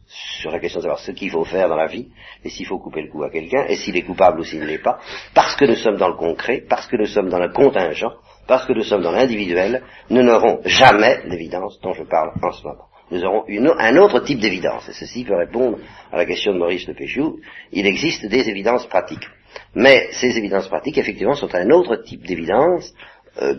[0.08, 2.10] sur la question de savoir ce qu'il faut faire dans la vie,
[2.44, 4.66] et s'il faut couper le cou à quelqu'un, et s'il est coupable ou s'il ne
[4.66, 5.00] l'est pas,
[5.34, 8.14] parce que nous sommes dans le concret, parce que nous sommes dans le contingent,
[8.48, 12.64] parce que nous sommes dans l'individuel, nous n'aurons jamais l'évidence dont je parle en ce
[12.64, 12.86] moment.
[13.12, 15.78] Nous aurons un autre type d'évidence, et ceci peut répondre
[16.12, 17.40] à la question de Maurice de Péchou.
[17.72, 19.28] Il existe des évidences pratiques.
[19.76, 22.94] Mais ces évidences pratiques, effectivement, sont un autre type d'évidence,
[23.42, 23.56] euh,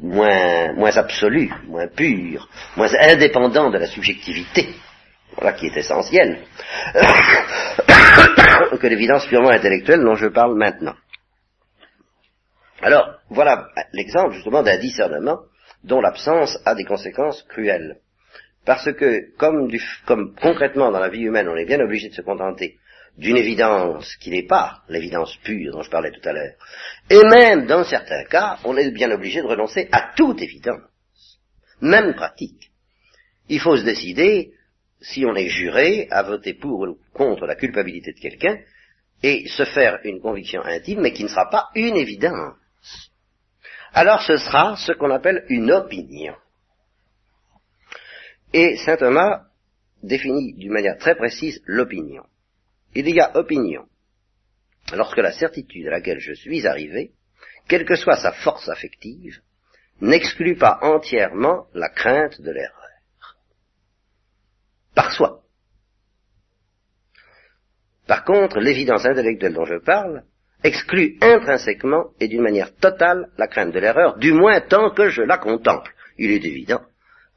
[0.00, 4.68] moins, moins absolue, moins pure, moins indépendant de la subjectivité,
[5.36, 6.40] voilà qui est essentielle,
[8.80, 10.94] que l'évidence purement intellectuelle dont je parle maintenant.
[12.82, 15.40] Alors, voilà l'exemple justement d'un discernement
[15.84, 17.98] dont l'absence a des conséquences cruelles.
[18.64, 22.14] Parce que, comme, du, comme concrètement dans la vie humaine, on est bien obligé de
[22.14, 22.76] se contenter
[23.16, 26.54] d'une évidence qui n'est pas l'évidence pure dont je parlais tout à l'heure.
[27.08, 30.80] Et même dans certains cas, on est bien obligé de renoncer à toute évidence,
[31.80, 32.70] même pratique.
[33.48, 34.52] Il faut se décider,
[35.00, 38.58] si on est juré, à voter pour ou contre la culpabilité de quelqu'un,
[39.22, 42.54] et se faire une conviction intime, mais qui ne sera pas une évidence.
[43.92, 46.34] Alors ce sera ce qu'on appelle une opinion.
[48.52, 49.42] Et saint Thomas
[50.02, 52.24] définit d'une manière très précise l'opinion.
[52.94, 53.86] Il y a opinion
[54.92, 57.12] lorsque la certitude à laquelle je suis arrivé,
[57.68, 59.40] quelle que soit sa force affective,
[60.00, 63.36] n'exclut pas entièrement la crainte de l'erreur.
[64.94, 65.42] Par soi.
[68.06, 70.24] Par contre, l'évidence intellectuelle dont je parle
[70.62, 75.22] exclut intrinsèquement et d'une manière totale la crainte de l'erreur, du moins tant que je
[75.22, 75.92] la contemple.
[76.18, 76.80] Il est évident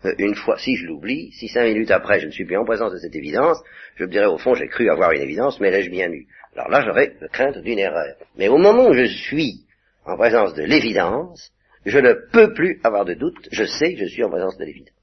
[0.06, 2.66] euh, une fois, si je l'oublie, si cinq minutes après je ne suis plus en
[2.66, 3.62] présence de cette évidence,
[3.96, 6.70] je me dirais au fond j'ai cru avoir une évidence, mais l'ai-je bien eu Alors
[6.70, 8.16] là j'aurais crainte d'une erreur.
[8.38, 9.66] Mais au moment où je suis
[10.06, 11.52] en présence de l'évidence,
[11.86, 14.66] je ne peux plus avoir de doute, je sais que je suis en présence de
[14.66, 14.94] l'évidence.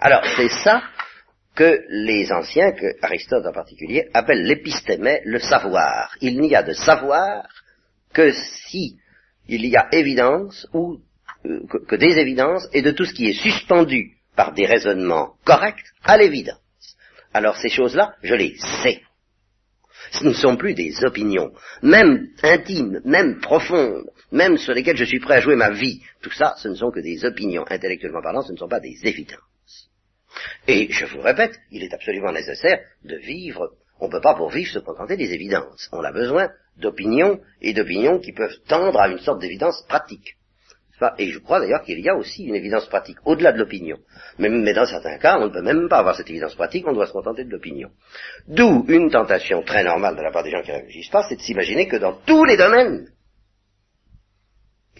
[0.00, 0.82] Alors c'est ça
[1.54, 6.14] que les anciens, que Aristote en particulier, appellent l'épistémé, le savoir.
[6.20, 7.46] Il n'y a de savoir
[8.12, 8.98] que si
[9.48, 11.00] il y a évidence ou
[11.46, 15.84] euh, que, des évidences et de tout ce qui est suspendu par des raisonnements corrects
[16.04, 16.58] à l'évidence.
[17.32, 19.02] Alors ces choses-là, je les sais.
[20.12, 25.20] Ce ne sont plus des opinions, même intimes, même profondes, même sur lesquelles je suis
[25.20, 26.00] prêt à jouer ma vie.
[26.22, 28.96] Tout ça, ce ne sont que des opinions, intellectuellement parlant, ce ne sont pas des
[29.04, 29.49] évidences.
[30.66, 34.50] Et je vous répète, il est absolument nécessaire de vivre, on ne peut pas pour
[34.50, 35.88] vivre se contenter des évidences.
[35.92, 40.36] On a besoin d'opinions et d'opinions qui peuvent tendre à une sorte d'évidence pratique.
[41.18, 43.96] Et je crois d'ailleurs qu'il y a aussi une évidence pratique, au-delà de l'opinion.
[44.38, 47.06] Mais, dans certains cas, on ne peut même pas avoir cette évidence pratique, on doit
[47.06, 47.90] se contenter de l'opinion.
[48.48, 51.36] D'où une tentation très normale de la part des gens qui ne réfléchissent pas, c'est
[51.36, 53.08] de s'imaginer que dans tous les domaines,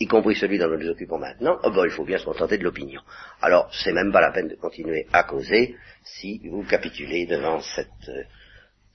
[0.01, 2.57] y compris celui dont nous nous occupons maintenant, oh ben, il faut bien se contenter
[2.57, 3.03] de l'opinion.
[3.43, 8.09] Alors, c'est même pas la peine de continuer à causer si vous capitulez devant cette
[8.09, 8.23] euh,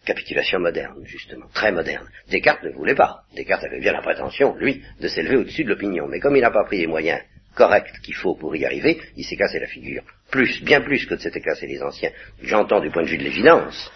[0.03, 2.09] capitulation moderne, justement, très moderne.
[2.29, 3.23] Descartes ne voulait pas.
[3.35, 6.07] Descartes avait bien la prétention, lui, de s'élever au-dessus de l'opinion.
[6.07, 7.21] Mais comme il n'a pas pris les moyens
[7.53, 10.03] corrects qu'il faut pour y arriver, il s'est cassé la figure.
[10.31, 12.11] Plus, bien plus que de s'était cassé les anciens.
[12.41, 13.91] J'entends du point de vue de l'évidence.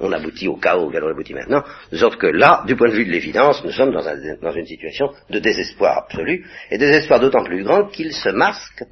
[0.00, 3.06] On aboutit au chaos auquel on aboutit maintenant, sorte que là, du point de vue
[3.06, 7.62] de l'évidence, nous sommes dans, dans une situation de désespoir absolu, et désespoir d'autant plus
[7.62, 8.84] grand qu'il se masque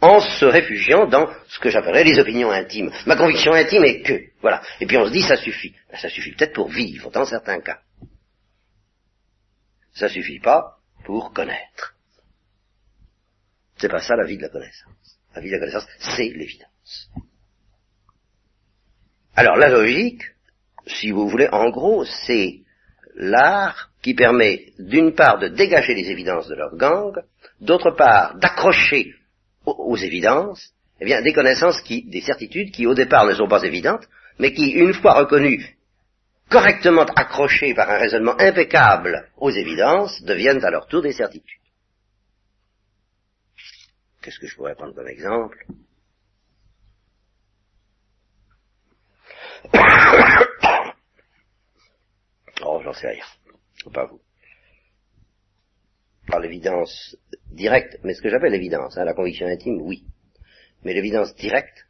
[0.00, 2.90] en se réfugiant dans ce que j'appellerais les opinions intimes.
[3.06, 4.62] Ma conviction intime est que, voilà.
[4.80, 5.74] Et puis on se dit, ça suffit.
[5.90, 7.78] Ben, ça suffit peut-être pour vivre, dans certains cas.
[9.94, 11.94] Ça suffit pas pour connaître.
[13.78, 15.18] C'est pas ça la vie de la connaissance.
[15.34, 17.10] La vie de la connaissance, c'est l'évidence.
[19.36, 20.22] Alors la logique,
[20.86, 22.60] si vous voulez, en gros, c'est
[23.16, 27.12] l'art qui permet d'une part de dégager les évidences de leur gang,
[27.60, 29.14] d'autre part d'accrocher
[29.66, 33.62] aux, évidences, eh bien, des connaissances qui, des certitudes qui au départ ne sont pas
[33.62, 34.06] évidentes,
[34.38, 35.76] mais qui, une fois reconnues,
[36.50, 41.60] correctement accrochées par un raisonnement impeccable aux évidences, deviennent à leur tour des certitudes.
[44.22, 45.64] Qu'est-ce que je pourrais prendre comme exemple?
[52.64, 53.24] Oh, j'en sais rien.
[53.92, 54.20] Pas vous.
[56.26, 57.16] Par l'évidence
[57.50, 60.04] directe, mais ce que j'appelle l'évidence, hein, la conviction intime, oui.
[60.82, 61.86] Mais l'évidence directe,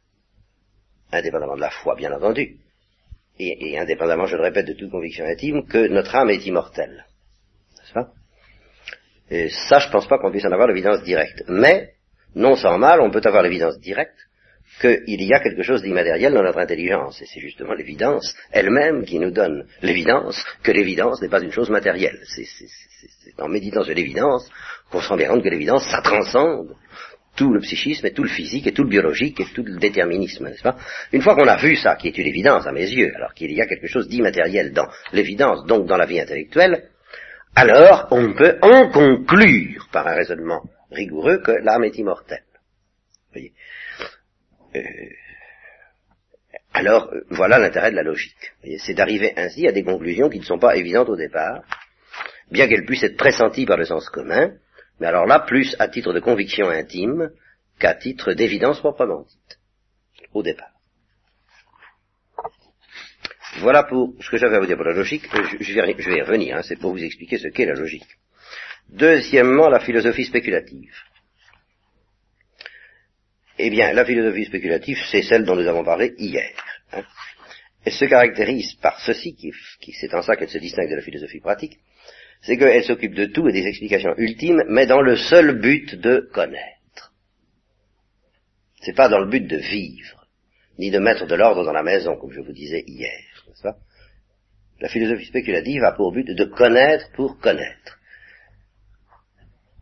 [1.11, 2.59] indépendamment de la foi, bien entendu,
[3.37, 7.05] et, indépendamment, je le répète, de toute conviction intime, que notre âme est immortelle.
[7.77, 8.13] N'est-ce pas?
[9.29, 11.43] Et ça, je pense pas qu'on puisse en avoir l'évidence directe.
[11.47, 11.95] Mais,
[12.33, 14.17] non sans mal, on peut avoir l'évidence directe
[14.79, 17.21] qu'il y a quelque chose d'immatériel dans notre intelligence.
[17.21, 21.69] Et c'est justement l'évidence elle-même qui nous donne l'évidence que l'évidence n'est pas une chose
[21.69, 22.19] matérielle.
[22.25, 24.49] C'est en méditant sur l'évidence
[24.91, 26.75] qu'on se rend bien compte que l'évidence, ça transcende
[27.35, 30.45] tout le psychisme et tout le physique et tout le biologique et tout le déterminisme,
[30.45, 30.77] n'est-ce pas?
[31.11, 33.51] Une fois qu'on a vu ça, qui est une évidence à mes yeux, alors qu'il
[33.51, 36.89] y a quelque chose d'immatériel dans l'évidence, donc dans la vie intellectuelle,
[37.55, 42.43] alors on peut en conclure par un raisonnement rigoureux que l'âme est immortelle.
[43.31, 43.51] Voyez?
[43.51, 43.84] euh,
[46.75, 48.51] alors, euh, voilà l'intérêt de la logique.
[48.79, 51.63] C'est d'arriver ainsi à des conclusions qui ne sont pas évidentes au départ,
[52.51, 54.51] bien qu'elles puissent être pressenties par le sens commun,
[54.99, 57.31] mais alors là, plus à titre de conviction intime
[57.79, 59.59] qu'à titre d'évidence proprement dite,
[60.33, 60.71] au départ.
[63.59, 65.33] Voilà pour ce que j'avais à vous dire pour la logique.
[65.33, 67.75] Euh, je, vais, je vais, y revenir, hein, c'est pour vous expliquer ce qu'est la
[67.75, 68.17] logique.
[68.89, 70.93] Deuxièmement, la philosophie spéculative.
[73.57, 76.51] Eh bien, la philosophie spéculative, c'est celle dont nous avons parlé hier.
[76.91, 77.03] Hein.
[77.85, 79.51] Elle se caractérise par ceci, qui,
[79.93, 81.77] c'est en ça qu'elle se distingue de la philosophie pratique,
[82.41, 86.27] c'est qu'elle s'occupe de tout et des explications ultimes, mais dans le seul but de
[86.33, 87.13] connaître.
[88.81, 90.27] C'est pas dans le but de vivre,
[90.77, 93.67] ni de mettre de l'ordre dans la maison, comme je vous disais hier, n'est-ce
[94.81, 97.99] La philosophie spéculative a pour but de connaître pour connaître.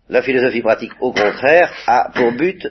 [0.10, 2.68] La philosophie pratique, au contraire, a pour but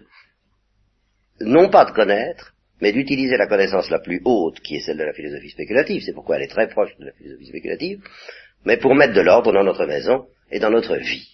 [1.44, 5.04] non pas de connaître, mais d'utiliser la connaissance la plus haute, qui est celle de
[5.04, 8.00] la philosophie spéculative, c'est pourquoi elle est très proche de la philosophie spéculative,
[8.64, 11.28] mais pour mettre de l'ordre dans notre maison et dans notre vie.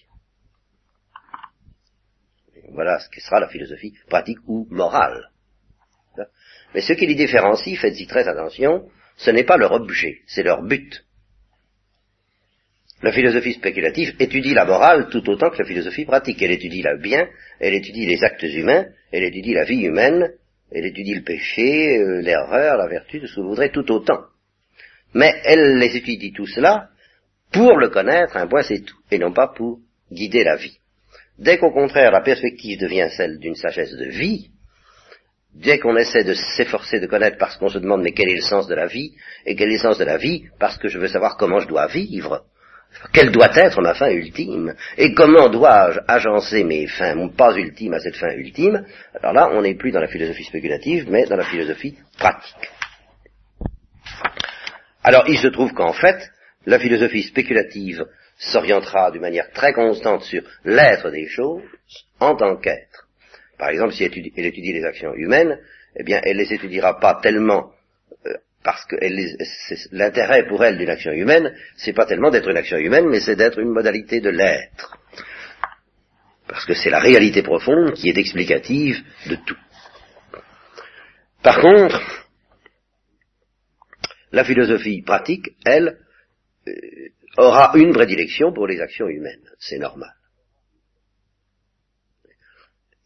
[2.71, 5.31] Voilà ce qui sera la philosophie pratique ou morale.
[6.75, 10.63] Mais ce qui les différencie, faites-y très attention, ce n'est pas leur objet, c'est leur
[10.63, 11.05] but.
[13.03, 16.43] La philosophie spéculative étudie la morale tout autant que la philosophie pratique.
[16.43, 17.29] Elle étudie le bien,
[17.61, 20.33] elle étudie les actes humains, elle étudie la vie humaine,
[20.71, 24.25] elle étudie le péché, euh, l'erreur, la vertu, tout ce que vous voudrez, tout autant.
[25.15, 26.91] Mais elle les étudie tout cela
[27.53, 29.79] pour le connaître, un point c'est tout, et non pas pour
[30.13, 30.79] guider la vie.
[31.39, 34.51] Dès qu'au contraire la perspective devient celle d'une sagesse de vie,
[35.55, 38.43] dès qu'on essaie de s'efforcer de connaître parce qu'on se demande mais quel est le
[38.43, 39.15] sens de la vie,
[39.47, 41.69] et quel est le sens de la vie parce que je veux savoir comment je
[41.69, 42.45] dois vivre,
[43.13, 47.95] quelle doit être ma fin ultime Et comment dois-je agencer mes fins, mon pas ultime
[47.95, 48.85] à cette fin ultime?
[49.15, 52.71] Alors là, on n'est plus dans la philosophie spéculative, mais dans la philosophie pratique.
[55.03, 56.31] Alors, il se trouve qu'en fait,
[56.67, 58.05] la philosophie spéculative
[58.37, 61.63] s'orientera d'une manière très constante sur l'être des choses
[62.21, 63.07] en tant qu'être.
[63.59, 65.59] Par exemple, si elle étudie, les actions humaines,
[65.97, 67.73] eh bien, elle les étudiera pas tellement
[68.69, 68.97] parce que
[69.93, 73.35] l'intérêt pour elle d'une action humaine, c'est pas tellement d'être une action humaine, mais c'est
[73.35, 74.95] d'être une modalité de l'être.
[76.47, 79.57] Parce que c'est la réalité profonde qui est explicative de tout.
[81.43, 82.29] Par contre,
[84.33, 86.01] la philosophie pratique, elle,
[86.69, 86.73] euh,
[87.39, 89.49] aura une prédilection pour les actions humaines.
[89.59, 90.13] C'est normal.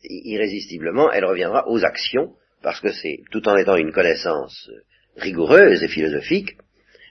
[0.03, 4.69] Irrésistiblement, elle reviendra aux actions, parce que c'est, tout en étant une connaissance
[5.17, 6.57] rigoureuse et philosophique,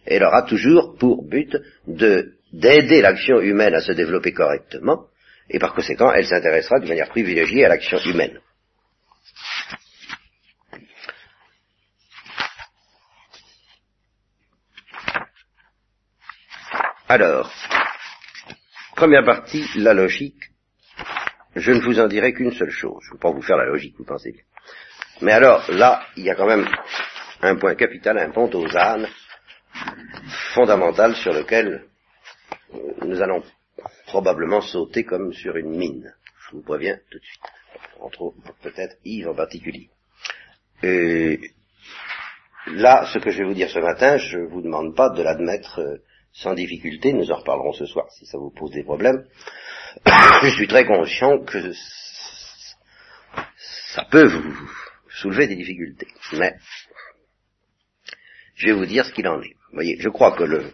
[0.06, 1.56] elle aura toujours pour but
[1.88, 5.08] d'aider l'action humaine à se développer correctement,
[5.50, 8.40] et par conséquent, elle s'intéressera de manière privilégiée à l'action humaine.
[17.08, 17.52] Alors,
[18.96, 20.42] première partie, la logique.
[21.58, 23.02] Je ne vous en dirai qu'une seule chose.
[23.04, 24.44] Je ne vais pas vous faire la logique, vous pensez bien.
[25.22, 26.66] Mais alors, là, il y a quand même
[27.42, 29.08] un point capital, un pont aux ânes
[30.54, 31.86] fondamental sur lequel
[32.74, 33.44] euh, nous allons
[34.06, 36.14] probablement sauter comme sur une mine.
[36.48, 37.42] Je vous préviens tout de suite.
[38.00, 39.90] Entre autres, peut-être Yves en particulier.
[40.84, 41.40] Et
[42.68, 45.22] là, ce que je vais vous dire ce matin, je ne vous demande pas de
[45.22, 45.98] l'admettre euh,
[46.34, 49.26] sans difficulté, nous en reparlerons ce soir si ça vous pose des problèmes.
[50.44, 51.74] je suis très conscient que
[53.94, 54.70] ça peut vous
[55.10, 56.56] soulever des difficultés, mais
[58.62, 59.56] je vais vous dire ce qu'il en est.
[59.70, 60.72] Vous voyez, je crois que le,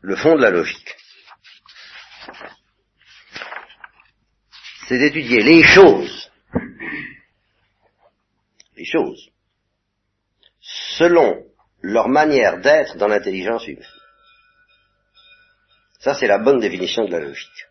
[0.00, 0.94] le fond de la logique,
[4.86, 6.30] c'est d'étudier les choses,
[8.76, 9.32] les choses,
[10.60, 11.44] selon
[11.82, 13.84] leur manière d'être dans l'intelligence humaine.
[15.98, 17.69] Ça, c'est la bonne définition de la logique.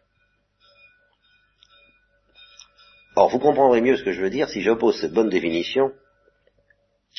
[3.19, 5.91] Or, vous comprendrez mieux ce que je veux dire si j'oppose cette bonne définition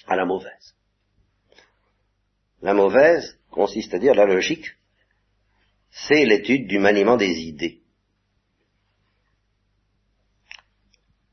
[0.07, 0.75] à la mauvaise.
[2.63, 4.65] La mauvaise consiste à dire la logique,
[5.91, 7.81] c'est l'étude du maniement des idées.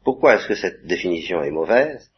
[0.03, 2.11] Pourquoi est-ce que cette définition est mauvaise?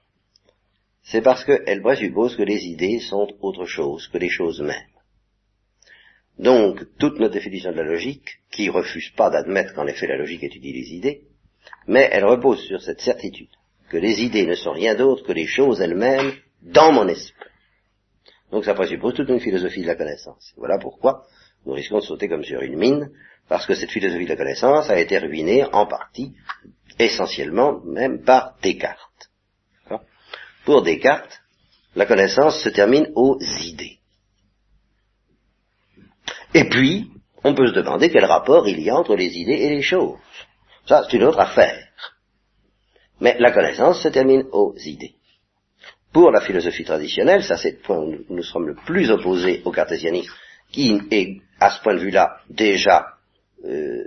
[1.03, 4.95] C'est parce qu'elle présuppose que les idées sont autre chose que les choses mêmes.
[6.39, 10.43] Donc, toute notre définition de la logique, qui refuse pas d'admettre qu'en effet la logique
[10.43, 11.28] étudie les idées,
[11.87, 13.49] mais elle repose sur cette certitude
[13.89, 17.49] que les idées ne sont rien d'autre que les choses elles-mêmes dans mon esprit.
[18.51, 20.53] Donc ça présuppose toute une philosophie de la connaissance.
[20.57, 21.25] Voilà pourquoi
[21.65, 23.09] nous risquons de sauter comme sur une mine,
[23.47, 26.33] parce que cette philosophie de la connaissance a été ruinée en partie,
[26.97, 29.29] essentiellement même par Descartes.
[30.65, 31.41] Pour Descartes,
[31.95, 33.97] la connaissance se termine aux idées.
[36.53, 37.09] Et puis,
[37.43, 40.17] on peut se demander quel rapport il y a entre les idées et les choses.
[40.89, 41.87] Ça, c'est une autre affaire.
[43.21, 45.13] Mais la connaissance se termine aux idées.
[46.11, 49.71] Pour la philosophie traditionnelle, ça c'est le point où nous, sommes le plus opposés au
[49.71, 50.33] cartésianisme,
[50.71, 53.05] qui est à ce point de vue-là déjà
[53.65, 54.03] euh,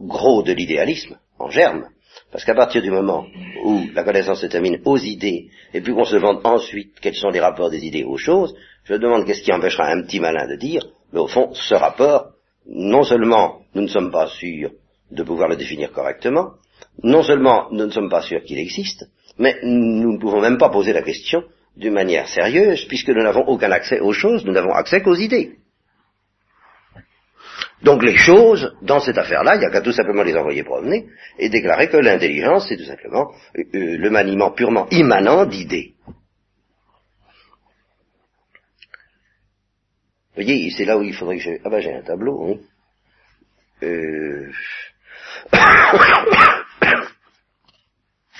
[0.00, 1.88] gros de l'idéalisme, en germe,
[2.30, 3.26] parce qu'à partir du moment
[3.64, 7.30] où la connaissance se termine aux idées, et puis qu'on se demande ensuite quels sont
[7.30, 8.54] les rapports des idées aux choses,
[8.84, 12.34] je demande qu'est-ce qui empêchera un petit malin de dire, mais au fond, ce rapport,
[12.64, 14.70] non seulement nous ne sommes pas sûrs
[15.12, 16.54] de pouvoir le définir correctement.
[17.02, 19.04] Non seulement nous ne sommes pas sûrs qu'il existe,
[19.38, 21.44] mais nous ne pouvons même pas poser la question
[21.76, 25.56] d'une manière sérieuse, puisque nous n'avons aucun accès aux choses, nous n'avons accès qu'aux idées.
[27.82, 31.08] Donc les choses, dans cette affaire-là, il n'y a qu'à tout simplement les envoyer promener
[31.38, 35.94] et déclarer que l'intelligence, c'est tout simplement euh, le maniement purement immanent d'idées.
[40.34, 41.60] Vous voyez, c'est là où il faudrait que j'ai...
[41.64, 42.60] Ah ben j'ai un tableau, oui.
[43.82, 44.50] Euh,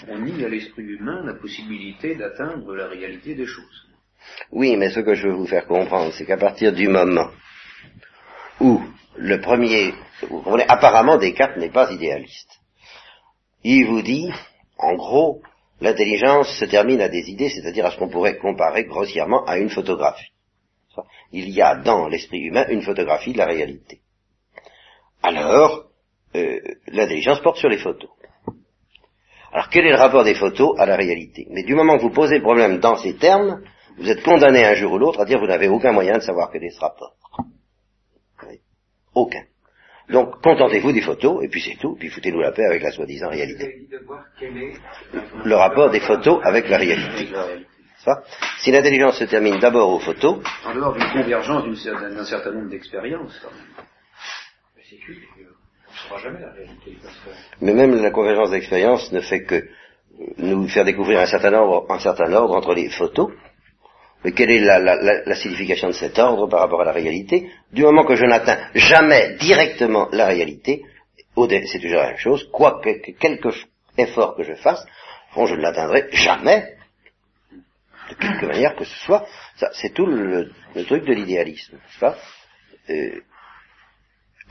[0.08, 3.86] on nie à l'esprit humain la possibilité d'atteindre la réalité des choses.
[4.50, 7.30] Oui, mais ce que je veux vous faire comprendre, c'est qu'à partir du moment
[8.60, 8.82] où
[9.16, 9.94] le premier,
[10.68, 12.60] apparemment Descartes n'est pas idéaliste.
[13.64, 14.30] Il vous dit,
[14.78, 15.42] en gros,
[15.80, 19.70] l'intelligence se termine à des idées, c'est-à-dire à ce qu'on pourrait comparer grossièrement à une
[19.70, 20.32] photographie.
[21.32, 24.00] Il y a dans l'esprit humain une photographie de la réalité.
[25.22, 25.91] Alors,
[26.34, 28.10] euh, l'intelligence porte sur les photos.
[29.52, 31.46] Alors quel est le rapport des photos à la réalité?
[31.50, 33.62] Mais du moment que vous posez le problème dans ces termes,
[33.98, 36.22] vous êtes condamné un jour ou l'autre à dire que vous n'avez aucun moyen de
[36.22, 37.14] savoir quel est ce rapport.
[39.14, 39.42] Aucun.
[40.08, 43.28] Donc contentez-vous des photos, et puis c'est tout, puis foutez-nous la paix avec la soi-disant
[43.28, 43.86] réalité.
[45.44, 47.28] Le rapport des photos avec la réalité.
[48.58, 50.40] Si l'intelligence se termine d'abord aux photos...
[50.64, 53.46] En dehors d'une convergence d'un certain nombre d'expériences.
[57.60, 59.68] Mais même la convergence d'expérience ne fait que
[60.38, 63.30] nous faire découvrir un certain ordre, entre les photos.
[64.24, 67.50] Mais quelle est la, signification de cet ordre par rapport à la réalité?
[67.72, 70.84] Du moment que je n'atteins jamais directement la réalité,
[71.36, 73.48] c'est toujours la même chose, quoi que, quelque
[73.98, 74.86] effort que je fasse,
[75.34, 76.74] je ne l'atteindrai jamais,
[78.10, 79.26] de quelque manière que ce soit.
[79.72, 80.50] c'est tout le,
[80.86, 81.78] truc de l'idéalisme,
[82.90, 83.20] euh,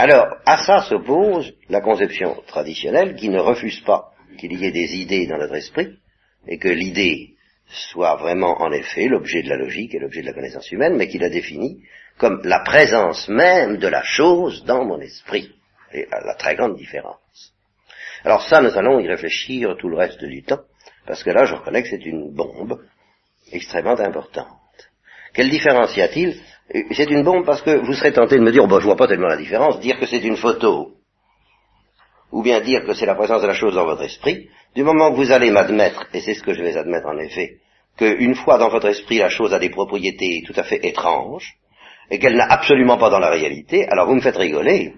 [0.02, 4.96] alors, à ça s'oppose la conception traditionnelle qui ne refuse pas qu'il y ait des
[4.96, 5.96] idées dans notre esprit,
[6.48, 7.36] et que l'idée
[7.68, 11.08] soit vraiment en effet l'objet de la logique et l'objet de la connaissance humaine, mais
[11.08, 11.84] qui la définit
[12.18, 15.54] comme la présence même de la chose dans mon esprit,
[15.94, 17.54] et la très grande différence.
[18.24, 20.62] Alors ça, nous allons y réfléchir tout le reste du temps,
[21.06, 22.82] parce que là, je reconnais que c'est une bombe
[23.52, 24.90] extrêmement importante,
[25.36, 26.42] Quelle différence y a-t-il
[26.92, 29.08] C'est une bombe parce que vous serez tenté de me dire, bon, je vois pas
[29.08, 30.94] tellement la différence, dire que c'est une photo,
[32.32, 35.12] ou bien dire que c'est la présence de la chose dans votre esprit, du moment
[35.12, 37.58] que vous allez m'admettre, et c'est ce que je vais admettre en effet,
[37.98, 41.56] qu'une fois dans votre esprit la chose a des propriétés tout à fait étranges,
[42.10, 44.94] et qu'elle n'a absolument pas dans la réalité, alors vous me faites rigoler,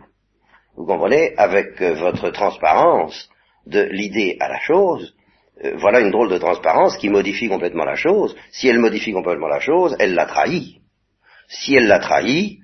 [0.76, 3.30] vous comprenez, avec euh, votre transparence
[3.66, 5.16] de l'idée à la chose,
[5.64, 8.36] euh, voilà une drôle de transparence qui modifie complètement la chose.
[8.52, 10.83] Si elle modifie complètement la chose, elle l'a trahi.
[11.62, 12.60] Si elle l'a trahi,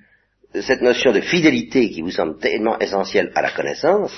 [0.54, 4.12] cette notion de fidélité qui vous semble tellement essentielle à la connaissance,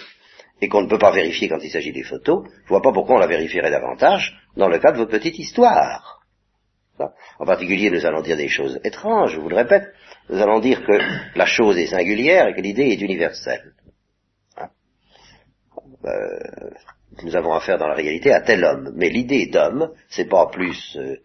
[0.63, 3.17] et qu'on ne peut pas vérifier quand il s'agit des photos, je vois pas pourquoi
[3.17, 6.21] on la vérifierait davantage dans le cas de votre petite histoire.
[7.41, 9.93] En particulier, nous allons dire des choses étranges, je vous le répète.
[10.31, 11.01] Nous allons dire que
[11.37, 13.73] la chose est singulière et que l'idée est universelle.
[14.57, 14.69] Hein
[16.05, 16.71] euh,
[17.25, 18.93] nous avons affaire dans la réalité à tel homme.
[18.95, 21.17] Mais l'idée d'homme, c'est pas plus euh,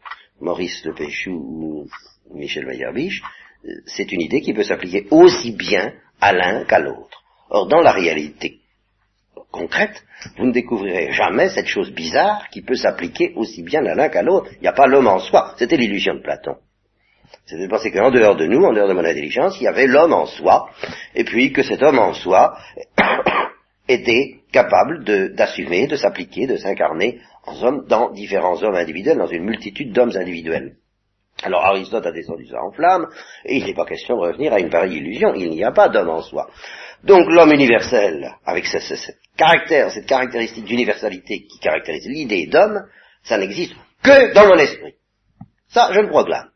[0.42, 1.88] Maurice Le Péchou ou
[2.34, 3.22] Michel Meyerbeach,
[3.66, 7.24] euh, c'est une idée qui peut s'appliquer aussi bien à l'un qu'à l'autre.
[7.50, 8.60] Or, dans la réalité
[9.52, 10.04] concrète,
[10.38, 14.22] vous ne découvrirez jamais cette chose bizarre qui peut s'appliquer aussi bien à l'un qu'à
[14.22, 14.50] l'autre.
[14.56, 15.56] Il n'y a pas l'homme en soi.
[15.58, 16.56] C'était l'illusion de Platon.
[17.46, 19.88] C'était de penser qu'en dehors de nous, en dehors de mon intelligence, il y avait
[19.88, 20.70] l'homme en soi,
[21.16, 22.58] et puis que cet homme en soi
[23.88, 25.04] était capable
[25.34, 30.16] d'assumer, de, s'appliquer, de s'incarner en homme dans différents hommes individuels, dans une multitude d'hommes
[30.16, 30.76] individuels.
[31.44, 33.08] Alors Aristote a descendu ça en flamme,
[33.46, 35.88] et il n'est pas question de revenir à une pareille illusion, il n'y a pas
[35.90, 36.50] d'homme en soi.
[37.04, 42.84] Donc l'homme universel, avec ce, caractère, cette caractéristique d'universalité qui caractérise l'idée d'homme,
[43.24, 44.96] ça n'existe que dans mon esprit.
[45.68, 46.50] Ça, je le proclame.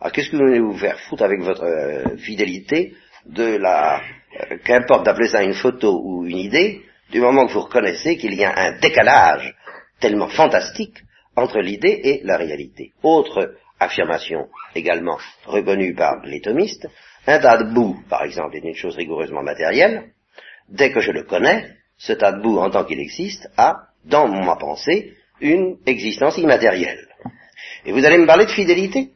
[0.00, 2.94] Alors qu'est-ce que vous voulez vous faire foutre avec votre euh, fidélité
[3.26, 4.00] de la
[4.40, 8.34] euh, qu'importe d'appeler ça une photo ou une idée, du moment que vous reconnaissez qu'il
[8.34, 9.54] y a un décalage
[10.00, 11.02] tellement fantastique
[11.38, 12.92] entre l'idée et la réalité.
[13.02, 16.88] Autre affirmation également reconnue par les thomistes,
[17.26, 20.12] un tas de boue, par exemple, est une chose rigoureusement matérielle.
[20.68, 24.28] Dès que je le connais, ce tas de boue, en tant qu'il existe, a, dans
[24.28, 27.06] ma pensée, une existence immatérielle.
[27.84, 29.10] Et vous allez me parler de fidélité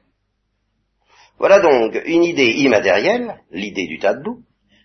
[1.38, 4.42] Voilà donc une idée immatérielle, l'idée du tas de boue,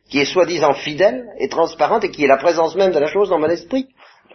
[0.10, 3.30] qui est soi-disant fidèle et transparente et qui est la présence même de la chose
[3.30, 3.88] dans mon esprit.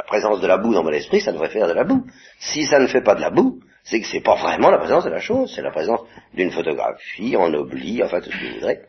[0.02, 2.04] La présence de la boue dans mon esprit, ça devrait faire de la boue.
[2.40, 5.04] Si ça ne fait pas de la boue, c'est que c'est pas vraiment la présence
[5.04, 6.00] de la chose, c'est la présence
[6.34, 8.80] d'une photographie en oubli, enfin tout ce que vous voudrez.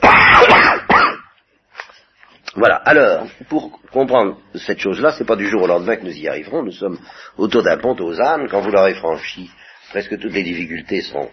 [2.54, 2.76] voilà.
[2.76, 6.62] Alors, pour comprendre cette chose-là, c'est pas du jour au lendemain que nous y arriverons.
[6.62, 6.98] Nous sommes
[7.36, 8.46] autour d'un pont aux ânes.
[8.48, 9.50] Quand vous l'aurez franchi,
[9.90, 11.30] presque toutes les difficultés sont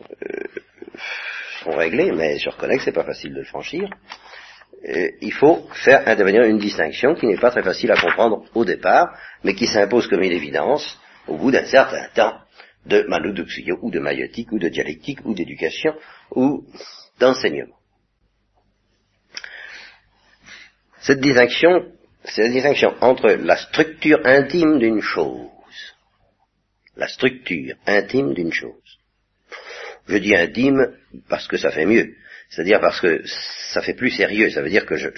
[0.00, 0.44] euh,
[1.62, 3.90] sont réglées, mais je reconnais que c'est pas facile de le franchir.
[4.88, 9.18] Il faut faire intervenir une distinction qui n'est pas très facile à comprendre au départ,
[9.42, 12.38] mais qui s'impose comme une évidence au bout d'un certain temps
[12.84, 15.92] de manoduxio ou de maïotique ou de dialectique ou d'éducation
[16.30, 16.64] ou
[17.18, 17.74] d'enseignement.
[21.00, 21.92] Cette distinction,
[22.24, 25.48] c'est la distinction entre la structure intime d'une chose,
[26.96, 28.98] la structure intime d'une chose.
[30.06, 30.94] Je dis intime
[31.28, 32.14] parce que ça fait mieux,
[32.48, 33.22] c'est-à-dire parce que
[33.72, 35.08] ça fait plus sérieux, ça veut dire que je,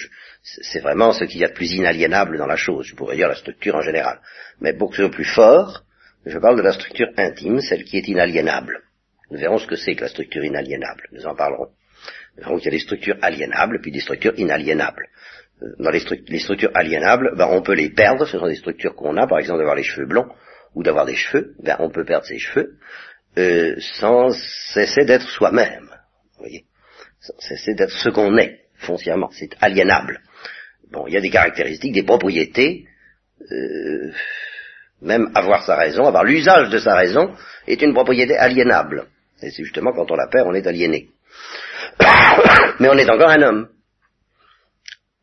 [0.43, 3.27] c'est vraiment ce qu'il y a de plus inaliénable dans la chose, je pourrais dire
[3.27, 4.19] la structure en général.
[4.61, 5.83] Mais beaucoup plus fort,
[6.25, 8.81] je parle de la structure intime, celle qui est inaliénable.
[9.31, 11.69] Nous verrons ce que c'est que la structure inaliénable, nous en parlerons.
[12.37, 15.07] Nous verrons qu'il y a des structures aliénables, puis des structures inaliénables.
[15.61, 15.99] Euh, dans les,
[16.39, 19.59] structures aliénables, ben, on peut les perdre, ce sont des structures qu'on a, par exemple
[19.59, 20.29] d'avoir les cheveux blonds,
[20.75, 22.77] ou d'avoir des cheveux, ben, on peut perdre ses cheveux,
[23.37, 24.31] euh, sans
[24.73, 25.89] cesser d'être soi-même.
[27.19, 29.29] Cesser d'être ce qu'on est, foncièrement.
[29.31, 30.21] C'est aliénable.
[30.91, 32.87] Bon, il y a des caractéristiques, des propriétés,
[33.51, 34.11] euh,
[35.01, 37.35] même avoir sa raison, avoir l'usage de sa raison,
[37.67, 39.07] est une propriété aliénable.
[39.41, 41.09] Et c'est justement quand on la perd, on est aliéné.
[42.79, 43.69] Mais on est encore un homme.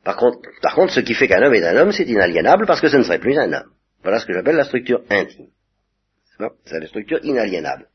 [0.04, 2.80] Par contre, par contre, ce qui fait qu'un homme est un homme, c'est inaliénable parce
[2.80, 3.70] que ce ne serait plus un homme.
[4.02, 5.48] Voilà ce que j'appelle la structure intime.
[6.64, 7.88] C'est la structure inaliénable.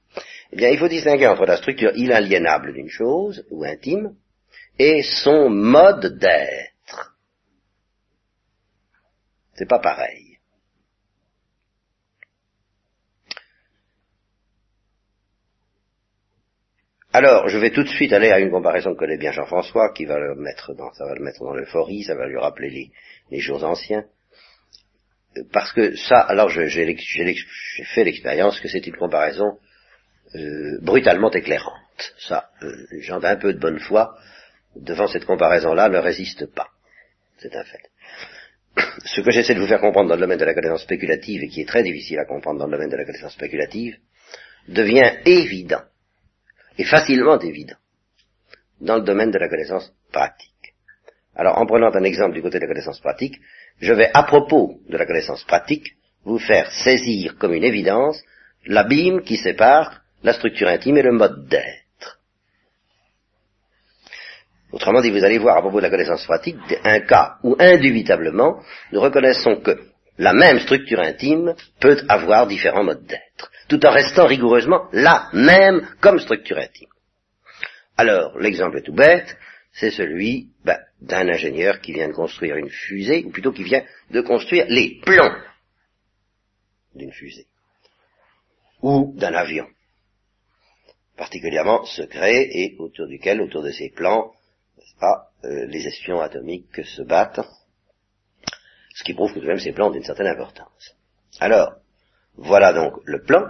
[0.52, 4.16] Eh bien, il faut distinguer entre la structure inaliénable d'une chose, ou intime,
[4.78, 7.16] et son mode d'être.
[9.54, 10.40] C'est pas pareil.
[17.14, 20.06] Alors, je vais tout de suite aller à une comparaison que connaît bien Jean-François, qui
[20.06, 22.92] va le mettre dans, ça va le mettre dans l'euphorie, ça va lui rappeler les,
[23.32, 24.06] les jours anciens.
[25.52, 29.60] Parce que ça, alors j'ai fait l'expérience que c'est une comparaison
[30.36, 31.76] euh, brutalement éclairante.
[32.20, 34.18] Ça, euh, les gens d'un peu de bonne foi,
[34.76, 36.68] devant cette comparaison-là, ne résistent pas.
[37.38, 37.90] C'est un fait.
[39.06, 41.48] Ce que j'essaie de vous faire comprendre dans le domaine de la connaissance spéculative, et
[41.48, 43.98] qui est très difficile à comprendre dans le domaine de la connaissance spéculative,
[44.68, 45.82] devient évident
[46.78, 47.76] est facilement évident
[48.80, 50.50] dans le domaine de la connaissance pratique.
[51.36, 53.40] Alors, en prenant un exemple du côté de la connaissance pratique,
[53.80, 58.22] je vais, à propos de la connaissance pratique, vous faire saisir comme une évidence
[58.66, 62.20] l'abîme qui sépare la structure intime et le mode d'être.
[64.72, 68.62] Autrement dit, vous allez voir à propos de la connaissance pratique un cas où indubitablement
[68.92, 69.78] nous reconnaissons que
[70.18, 75.88] la même structure intime peut avoir différents modes d'être, tout en restant rigoureusement la même
[76.00, 76.90] comme structure intime.
[77.98, 79.36] Alors, l'exemple tout bête,
[79.74, 83.84] c'est celui ben, d'un ingénieur qui vient de construire une fusée, ou plutôt qui vient
[84.10, 85.36] de construire les plans
[86.96, 87.48] d'une fusée,
[88.82, 89.68] ou d'un avion,
[91.18, 94.32] particulièrement secret et autour duquel, autour de ces plans,
[95.02, 97.42] pas, euh, les espions atomiques se battent,
[98.94, 100.96] ce qui prouve que même ces plans ont une certaine importance.
[101.40, 101.74] Alors,
[102.36, 103.44] voilà donc le plan.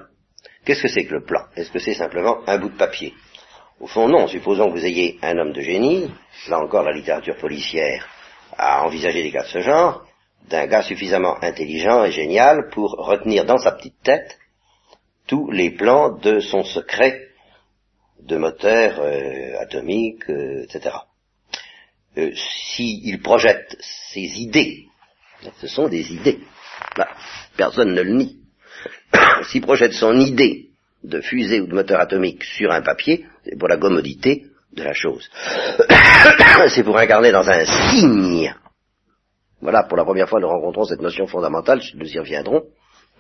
[0.66, 1.41] Qu'est-ce que c'est que le plan?
[1.55, 3.14] Est-ce que c'est simplement un bout de papier?
[3.80, 4.28] Au fond, non.
[4.28, 6.09] Supposons que vous ayez un homme de génie,
[6.47, 8.07] là encore la littérature policière
[8.57, 10.05] a envisagé des cas de ce genre,
[10.47, 14.38] d'un gars suffisamment intelligent et génial pour retenir dans sa petite tête
[15.28, 17.31] tous les plans de son secret
[18.22, 20.96] de moteur euh, atomique, euh, etc.
[22.18, 22.32] Euh,
[22.76, 24.86] S'il projette ses idées,
[25.60, 26.40] ce sont des idées,
[26.96, 27.08] bah,
[27.58, 28.40] personne ne le nie.
[29.50, 30.70] S'il projette son idée
[31.04, 34.94] de fusée ou de moteur atomique sur un papier, c'est pour la commodité de la
[34.94, 35.30] chose.
[36.70, 38.54] c'est pour incarner dans un signe
[39.62, 42.64] voilà, pour la première fois, nous rencontrons cette notion fondamentale, nous y reviendrons.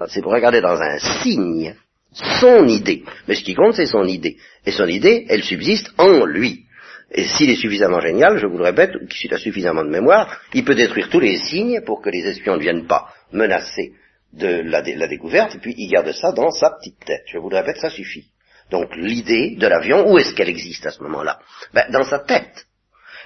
[0.07, 1.75] C'est pour regarder dans un signe
[2.13, 3.03] son idée.
[3.27, 4.37] Mais ce qui compte, c'est son idée.
[4.65, 6.65] Et son idée, elle subsiste en lui.
[7.13, 10.63] Et s'il est suffisamment génial, je vous le répète, s'il a suffisamment de mémoire, il
[10.63, 13.93] peut détruire tous les signes pour que les espions ne viennent pas menacer
[14.33, 17.23] de la, la découverte, et puis il garde ça dans sa petite tête.
[17.27, 18.27] Je vous le répète, ça suffit.
[18.69, 21.39] Donc l'idée de l'avion, où est-ce qu'elle existe à ce moment-là?
[21.73, 22.65] Ben, Dans sa tête.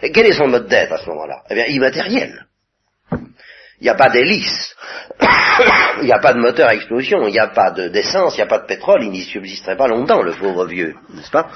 [0.02, 1.44] Et quel est son mode d'être à ce moment-là?
[1.50, 2.48] Eh bien, immatériel.
[3.82, 4.74] Il n'y a pas d'hélice,
[6.02, 8.44] il n'y a pas de moteur à explosion, il n'y a pas d'essence, il n'y
[8.44, 11.50] a pas de pétrole, il n'y subsisterait pas longtemps, le pauvre vieux, n'est-ce pas?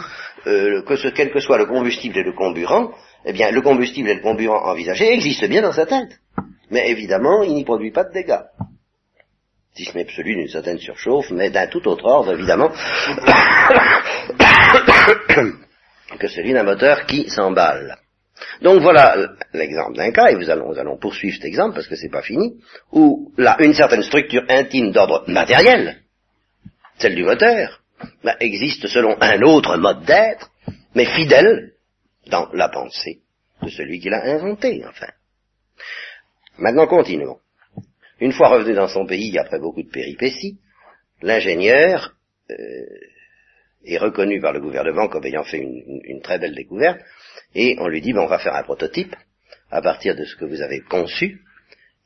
[0.48, 2.92] Euh, que Quel que soit le combustible et le comburant,
[3.26, 6.20] eh bien, le combustible et le comburant envisagé existent bien dans sa tête.
[6.72, 8.42] Mais évidemment, il n'y produit pas de dégâts.
[9.76, 12.70] Si ce n'est absolu d'une certaine surchauffe, mais d'un tout autre ordre, évidemment,
[16.20, 17.98] que celui d'un moteur qui s'emballe.
[18.62, 22.22] Donc voilà l'exemple d'un cas, et nous allons, poursuivre cet exemple parce que c'est pas
[22.22, 22.60] fini,
[22.92, 26.02] où là, une certaine structure intime d'ordre matériel,
[26.98, 27.82] celle du moteur,
[28.24, 30.52] bah, existe selon un autre mode d'être,
[30.96, 31.74] mais fidèle
[32.28, 33.20] dans la pensée
[33.62, 35.12] de celui qui l'a inventé, enfin.
[36.58, 37.40] Maintenant, continuons.
[38.20, 40.58] Une fois revenu dans son pays, après beaucoup de péripéties,
[41.22, 42.16] l'ingénieur
[42.52, 42.56] euh,
[43.86, 47.00] est reconnu par le gouvernement comme ayant fait une très belle découverte,
[47.56, 49.16] et on lui dit, ben, on va faire un prototype
[49.72, 51.42] à partir de ce que vous avez conçu,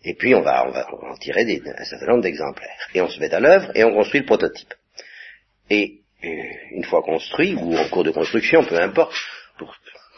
[0.04, 2.90] et puis on va, on va en tirer des, un certain nombre d'exemplaires.
[2.94, 4.74] Et on se met à l'œuvre et on construit le prototype.
[5.70, 6.28] Et euh,
[6.72, 9.16] une fois construit, ou en cours de construction, peu importe,
[9.58, 9.76] pour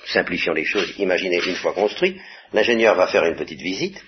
[0.08, 2.20] simplifiant les choses, imaginez une fois construit,
[2.54, 4.02] l'ingénieur va faire une petite visite,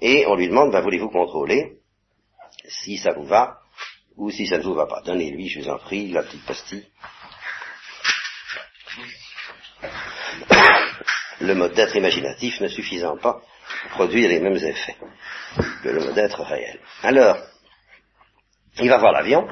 [0.00, 1.78] et on lui demande, ben, voulez-vous contrôler
[2.68, 3.58] si ça vous va,
[4.16, 5.02] ou si ça ne vous va pas.
[5.04, 6.86] Donnez-lui, je vous en prie, la petite pastille
[11.42, 13.42] le mode d'être imaginatif ne suffisant pas
[13.86, 14.96] à produire les mêmes effets
[15.82, 16.78] que le mode d'être réel.
[17.02, 17.36] Alors,
[18.80, 19.48] il va voir l'avion,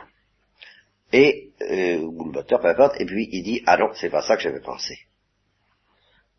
[1.12, 4.22] et, euh, ou le moteur, peu importe, et puis il dit, ah non, c'est pas
[4.22, 4.98] ça que j'avais pensé.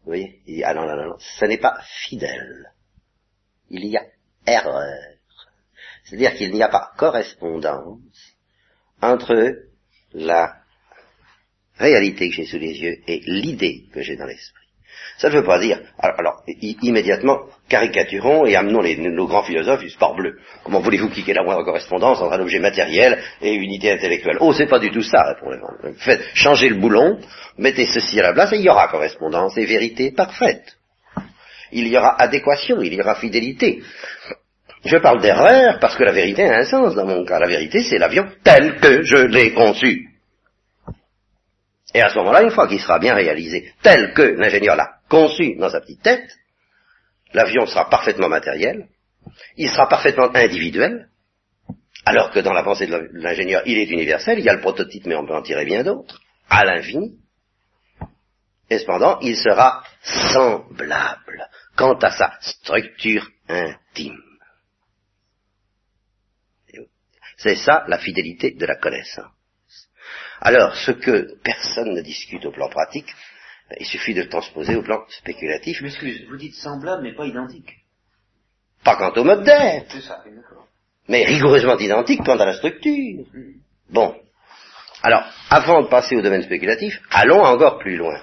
[0.04, 2.72] Vous voyez Il dit, ah non, non, non, non, ce n'est pas fidèle.
[3.70, 4.06] Il y a
[4.47, 5.18] erreur.
[6.06, 7.99] C'est-à-dire qu'il n'y a pas correspondance
[9.02, 9.56] entre
[10.14, 10.58] la
[11.78, 14.61] réalité que j'ai sous les yeux et l'idée que j'ai dans l'esprit.
[15.18, 16.43] Ça ne veut pas dire, alors,
[16.82, 20.39] immédiatement, caricaturons et amenons nos grands philosophes du sport bleu.
[20.64, 23.91] Comment voulez-vous qu'il y ait la moindre correspondance entre un objet matériel et une idée
[23.91, 24.38] intellectuelle?
[24.39, 25.52] Oh, c'est pas du tout ça, répond
[25.97, 27.20] Faites, changez le boulon,
[27.58, 30.78] mettez ceci à la place et il y aura correspondance et vérité parfaite.
[31.72, 33.82] Il y aura adéquation, il y aura fidélité.
[34.84, 37.39] Je parle d'erreur parce que la vérité a un sens dans mon cas.
[37.39, 40.11] La vérité, c'est l'avion tel que je l'ai conçu.
[41.94, 45.56] Et à ce moment-là, une fois qu'il sera bien réalisé, tel que l'ingénieur l'a conçu
[45.58, 46.38] dans sa petite tête,
[47.34, 48.88] l'avion sera parfaitement matériel,
[49.58, 51.10] il sera parfaitement individuel,
[52.06, 55.06] alors que dans la pensée de l'ingénieur, il est universel, il y a le prototype,
[55.06, 57.18] mais on peut en tirer bien d'autres, à l'infini.
[58.70, 64.22] Et cependant, il sera semblable quant à sa structure intime.
[67.38, 69.32] C'est ça la fidélité de la connaissance.
[70.42, 73.14] Alors, ce que personne ne discute au plan pratique,
[73.80, 75.78] il suffit de le transposer au plan spéculatif.
[75.78, 77.78] Je m'excuse, vous dites semblable mais pas identique.
[78.84, 80.68] Pas quant au mode d'être, C'est ça, d'accord.
[81.08, 83.26] mais rigoureusement identique quant à la structure.
[83.89, 84.16] Bon.
[85.04, 88.20] Alors, avant de passer au domaine spéculatif, allons encore plus loin.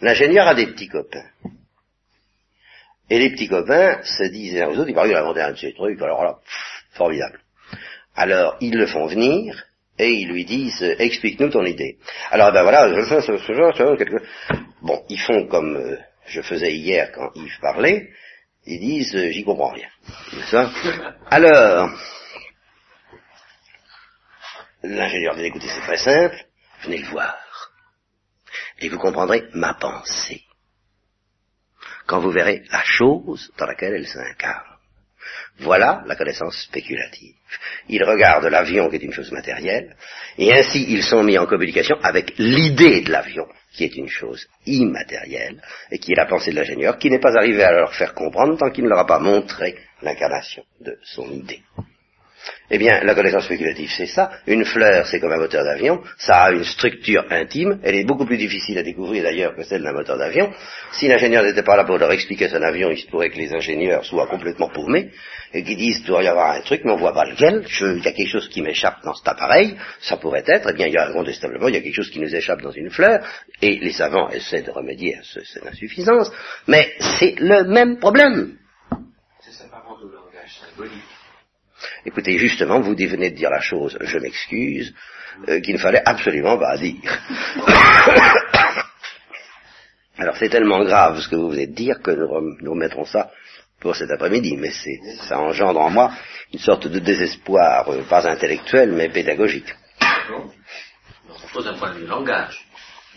[0.00, 1.26] L'ingénieur a des petits copains.
[3.10, 5.42] Et les petits copains se disent les uns aux autres, il paraît qu'il a inventé
[5.42, 7.40] un de ces trucs, alors là, pff, formidable.
[8.14, 9.64] Alors, ils le font venir,
[10.00, 11.98] et ils lui disent, euh, explique-nous ton idée.
[12.30, 12.88] Alors, ben voilà,
[13.96, 14.22] quelque...
[14.80, 18.10] Bon, ils font comme euh, je faisais hier quand Yves parlait,
[18.64, 19.88] ils disent, euh, j'y comprends rien.
[20.50, 20.70] Ça
[21.30, 21.90] Alors,
[24.82, 26.44] l'ingénieur dit, écoutez, c'est très simple,
[26.84, 27.36] venez le voir.
[28.78, 30.42] Et vous comprendrez ma pensée.
[32.06, 34.64] Quand vous verrez la chose dans laquelle elle s'incarne.
[35.58, 37.34] Voilà la connaissance spéculative.
[37.88, 39.96] Ils regardent l'avion qui est une chose matérielle,
[40.38, 44.48] et ainsi ils sont mis en communication avec l'idée de l'avion, qui est une chose
[44.66, 48.14] immatérielle, et qui est la pensée de l'ingénieur, qui n'est pas arrivé à leur faire
[48.14, 51.62] comprendre tant qu'il ne leur a pas montré l'incarnation de son idée.
[52.70, 54.30] Eh bien, la connaissance spéculative, c'est ça.
[54.46, 56.02] Une fleur, c'est comme un moteur d'avion.
[56.18, 57.80] Ça a une structure intime.
[57.82, 60.52] Elle est beaucoup plus difficile à découvrir d'ailleurs que celle d'un moteur d'avion.
[60.92, 63.52] Si l'ingénieur n'était pas là pour leur expliquer son avion, il se pourrait que les
[63.52, 65.10] ingénieurs soient complètement paumés
[65.52, 67.64] et qu'ils disent, il doit y avoir un truc, mais on voit pas lequel.
[67.80, 69.76] Il y a quelque chose qui m'échappe dans cet appareil.
[70.00, 72.20] Ça pourrait être, eh bien, il y a incontestablement, il y a quelque chose qui
[72.20, 73.26] nous échappe dans une fleur.
[73.60, 76.30] Et les savants essaient de remédier à ce- cette insuffisance.
[76.68, 78.56] Mais c'est le même problème.
[79.50, 81.02] S'apparente au langage symbolique.
[82.04, 84.94] Écoutez, justement, vous venez de dire la chose, je m'excuse,
[85.48, 87.18] euh, qu'il ne fallait absolument pas dire.
[90.18, 92.28] Alors c'est tellement grave ce que vous venez de dire que nous,
[92.60, 93.30] nous remettrons ça
[93.80, 96.12] pour cet après-midi, mais c'est, ça engendre en moi
[96.52, 99.74] une sorte de désespoir, euh, pas intellectuel, mais pédagogique.
[101.52, 102.64] Pose un point de vue langage.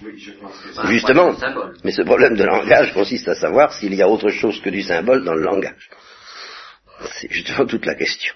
[0.01, 1.35] Oui, je pense que Enfin, un Justement,
[1.83, 4.81] mais ce problème de langage consiste à savoir s'il y a autre chose que du
[4.81, 5.89] symbole dans le langage.
[7.19, 8.33] C'est justement toute la question.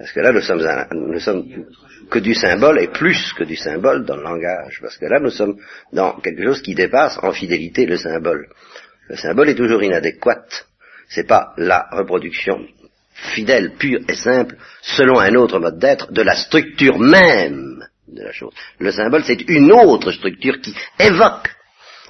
[0.00, 1.44] Parce que là, nous sommes, un- nous sommes
[2.10, 4.78] que du symbole et plus que du symbole dans le langage.
[4.80, 5.58] Parce que là, nous sommes
[5.92, 8.48] dans quelque chose qui dépasse en fidélité le symbole.
[9.08, 10.42] Le symbole est toujours inadéquat.
[11.10, 12.66] C'est pas la reproduction
[13.34, 18.32] fidèle, pure et simple, selon un autre mode d'être, de la structure même de la
[18.32, 18.54] chose.
[18.78, 21.50] Le symbole, c'est une autre structure qui évoque.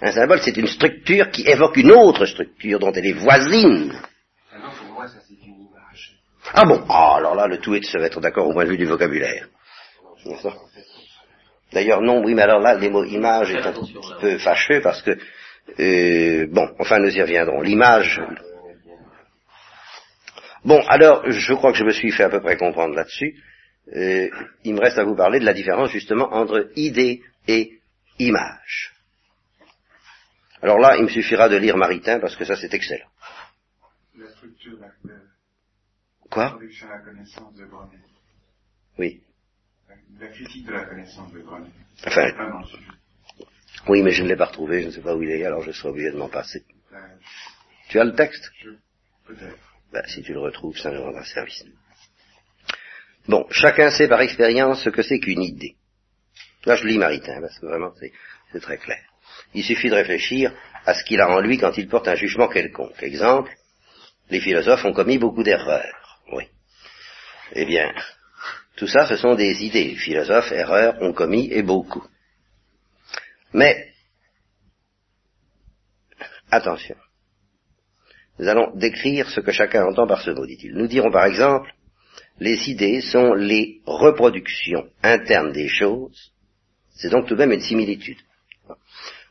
[0.00, 3.92] Un symbole, c'est une structure qui évoque une autre structure dont elle est voisine.
[4.52, 6.14] Maintenant, pour moi, ça c'est une image.
[6.52, 6.84] Ah bon?
[6.88, 9.48] Ah, alors là, le tout est de se d'accord au point de vue du vocabulaire.
[11.72, 15.02] D'ailleurs, non, oui, mais alors là, les mots image est un petit peu fâcheux parce
[15.02, 15.16] que,
[15.78, 17.60] euh, bon, enfin, nous y reviendrons.
[17.60, 18.20] L'image.
[20.64, 23.36] Bon, alors, je crois que je me suis fait à peu près comprendre là-dessus.
[23.94, 24.28] Euh,
[24.64, 27.78] il me reste à vous parler de la différence justement entre idée et
[28.18, 28.92] image.
[30.62, 33.08] Alors là, il me suffira de lire Maritain parce que ça c'est excellent.
[34.18, 34.78] La structure
[36.30, 36.58] Quoi?
[36.88, 37.66] La connaissance de.
[38.98, 39.20] Oui.
[40.18, 41.70] La critique de la connaissance de Grenet.
[42.06, 42.30] Enfin,
[43.88, 45.62] oui, mais je ne l'ai pas retrouvé, je ne sais pas où il est, alors
[45.62, 46.64] je serai obligé de m'en passer.
[46.92, 46.96] Euh,
[47.88, 48.50] Tu as le texte?
[48.62, 48.70] je,
[49.26, 49.58] peut-être.
[49.92, 51.64] Ben, si tu le retrouves, ça nous rendra service.
[53.26, 55.76] Bon, chacun sait par expérience ce que c'est qu'une idée.
[56.64, 58.12] Là, je lis Maritain, parce que vraiment, c'est,
[58.52, 59.02] c'est très clair.
[59.54, 60.52] Il suffit de réfléchir
[60.84, 63.02] à ce qu'il a en lui quand il porte un jugement quelconque.
[63.02, 63.52] Exemple,
[64.28, 65.99] les philosophes ont commis beaucoup d'erreurs.
[66.32, 66.44] Oui.
[67.52, 67.92] Eh bien,
[68.76, 69.84] tout ça, ce sont des idées.
[69.84, 72.04] Les philosophes, erreurs, ont commis et beaucoup.
[73.52, 73.92] Mais,
[76.50, 76.96] attention.
[78.38, 80.72] Nous allons décrire ce que chacun entend par ce mot, dit-il.
[80.74, 81.74] Nous dirons par exemple,
[82.38, 86.32] les idées sont les reproductions internes des choses.
[86.94, 88.18] C'est donc tout de même une similitude.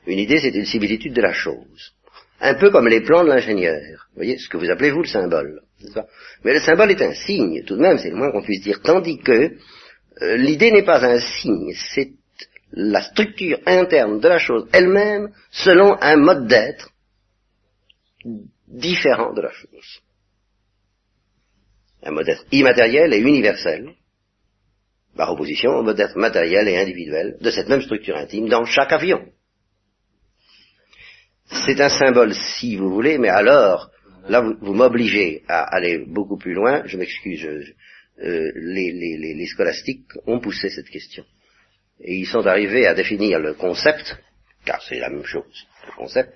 [0.05, 1.95] Une idée, c'est une similitude de la chose.
[2.39, 4.07] Un peu comme les plans de l'ingénieur.
[4.09, 5.61] Vous voyez, ce que vous appelez vous le symbole.
[6.43, 8.81] Mais le symbole est un signe, tout de même, c'est le moins qu'on puisse dire.
[8.81, 9.55] Tandis que
[10.21, 12.11] euh, l'idée n'est pas un signe, c'est
[12.71, 16.91] la structure interne de la chose elle-même selon un mode d'être
[18.67, 20.01] différent de la chose.
[22.03, 23.93] Un mode d'être immatériel et universel,
[25.15, 28.91] par opposition au mode d'être matériel et individuel de cette même structure intime dans chaque
[28.93, 29.25] avion.
[31.65, 33.89] C'est un symbole si vous voulez, mais alors,
[34.29, 37.71] là vous, vous m'obligez à aller beaucoup plus loin, je m'excuse, je-
[38.25, 41.23] euh, les, les- les- les scolastiques ont poussé cette question.
[42.01, 44.17] Et ils sont arrivés à définir le concept,
[44.65, 46.33] car c'est la même chose, le concept,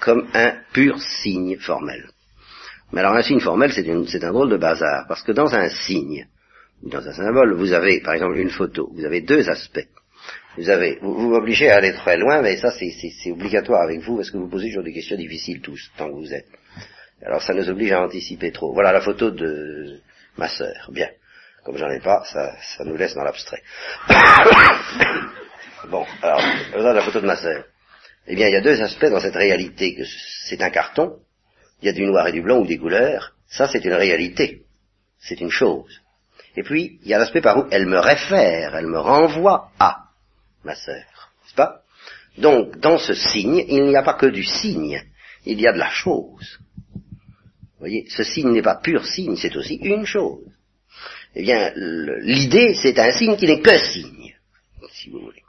[0.00, 2.08] comme un pur signe formel.
[2.92, 6.26] Mais alors un signe formel, c'est un drôle de bazar, parce que dans un signe,
[6.82, 9.86] dans un symbole, vous avez par exemple une photo, vous avez deux aspects.
[10.56, 14.16] Vous avez, vous, vous m'obligez à aller très loin, mais ça c'est obligatoire avec vous
[14.16, 16.48] parce que vous posez toujours des questions difficiles tous, tant que vous êtes.
[17.24, 18.72] Alors ça nous oblige à anticiper trop.
[18.72, 20.00] Voilà la photo de
[20.36, 20.90] ma sœur.
[20.90, 21.08] Bien.
[21.64, 23.62] Comme j'en ai pas, ça, nous laisse dans l'abstrait.
[25.90, 26.42] bon, alors,
[26.72, 27.64] voilà la photo de ma sœur.
[28.26, 29.94] Eh bien, il y a deux aspects dans cette réalité.
[29.94, 30.04] que
[30.46, 31.18] C'est un carton,
[31.82, 33.34] il y a du noir et du blanc ou des couleurs.
[33.46, 34.62] Ça, c'est une réalité.
[35.18, 36.00] C'est une chose.
[36.56, 40.04] Et puis, il y a l'aspect par où elle me réfère, elle me renvoie à
[40.64, 41.30] ma sœur.
[41.42, 41.82] N'est-ce pas?
[42.38, 45.02] Donc, dans ce signe, il n'y a pas que du signe,
[45.44, 46.58] il y a de la chose.
[47.80, 50.44] Voyez, ce signe n'est pas pur signe, c'est aussi une chose.
[51.34, 54.34] Eh bien, l'idée, c'est un signe qui n'est que signe,
[54.92, 55.42] si vous voulez.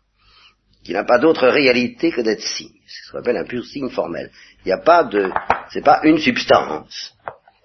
[0.84, 2.72] Qui n'a pas d'autre réalité que d'être signe.
[2.88, 4.32] C'est ce qu'on appelle un pur signe formel.
[4.64, 5.30] Il n'y a pas de,
[5.72, 7.14] c'est pas une substance.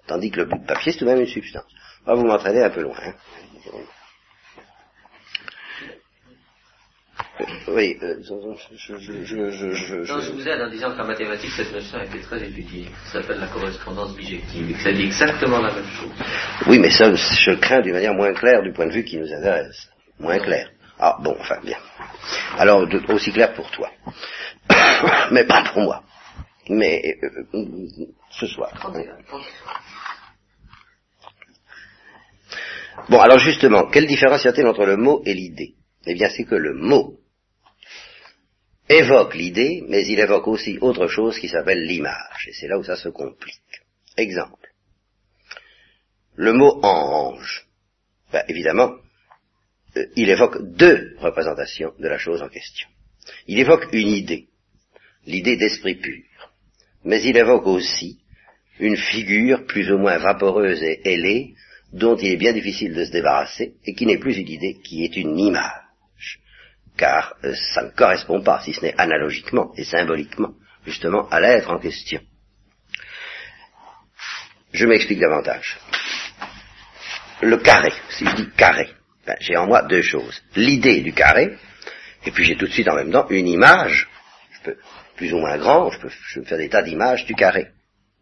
[0.05, 1.65] Tandis que le de papier, c'est tout de même une substance.
[2.05, 2.95] Va vous m'entraîner un peu loin.
[3.01, 3.13] hein.
[7.67, 11.71] Oui, euh, je, je, je, je, Non, je vous aide en disant qu'en mathématiques, cette
[11.71, 12.87] notion a été très étudiée.
[13.05, 16.09] Ça s'appelle la correspondance bijective et que ça dit exactement la même chose.
[16.67, 19.31] Oui, mais ça, je crains d'une manière moins claire du point de vue qui nous
[19.31, 19.87] intéresse.
[20.19, 20.71] Moins clair.
[20.99, 21.77] Ah, bon, enfin, bien.
[22.57, 23.91] Alors, de- aussi clair pour toi.
[25.31, 26.03] mais pas pour moi.
[26.69, 27.17] Mais
[27.53, 27.63] euh,
[28.31, 28.71] ce soir.
[33.09, 35.75] Bon, alors justement, quelle différence y a-t-il entre le mot et l'idée?
[36.07, 37.19] Eh bien, c'est que le mot
[38.89, 42.47] évoque l'idée, mais il évoque aussi autre chose qui s'appelle l'image.
[42.47, 43.81] Et c'est là où ça se complique.
[44.15, 44.67] Exemple.
[46.35, 47.67] Le mot ange.
[48.31, 48.95] Ben, évidemment,
[49.95, 52.87] euh, il évoque deux représentations de la chose en question.
[53.47, 54.47] Il évoque une idée,
[55.25, 56.23] l'idée d'esprit pur,
[57.03, 58.19] mais il évoque aussi
[58.79, 61.55] une figure plus ou moins vaporeuse et ailée,
[61.93, 65.03] dont il est bien difficile de se débarrasser, et qui n'est plus une idée, qui
[65.03, 65.86] est une image.
[66.97, 70.53] Car euh, ça ne correspond pas, si ce n'est analogiquement et symboliquement,
[70.85, 72.19] justement, à l'être en question.
[74.73, 75.77] Je m'explique davantage.
[77.41, 78.89] Le carré, si je dis carré,
[79.25, 80.41] ben, j'ai en moi deux choses.
[80.55, 81.55] L'idée du carré,
[82.25, 84.07] et puis j'ai tout de suite en même temps une image,
[84.51, 84.77] je peux,
[85.15, 87.67] plus ou moins grand, je peux, je peux faire des tas d'images du carré.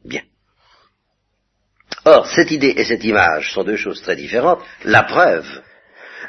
[0.04, 0.22] Bien.
[2.04, 4.64] Or, cette idée et cette image sont deux choses très différentes.
[4.84, 5.48] La preuve,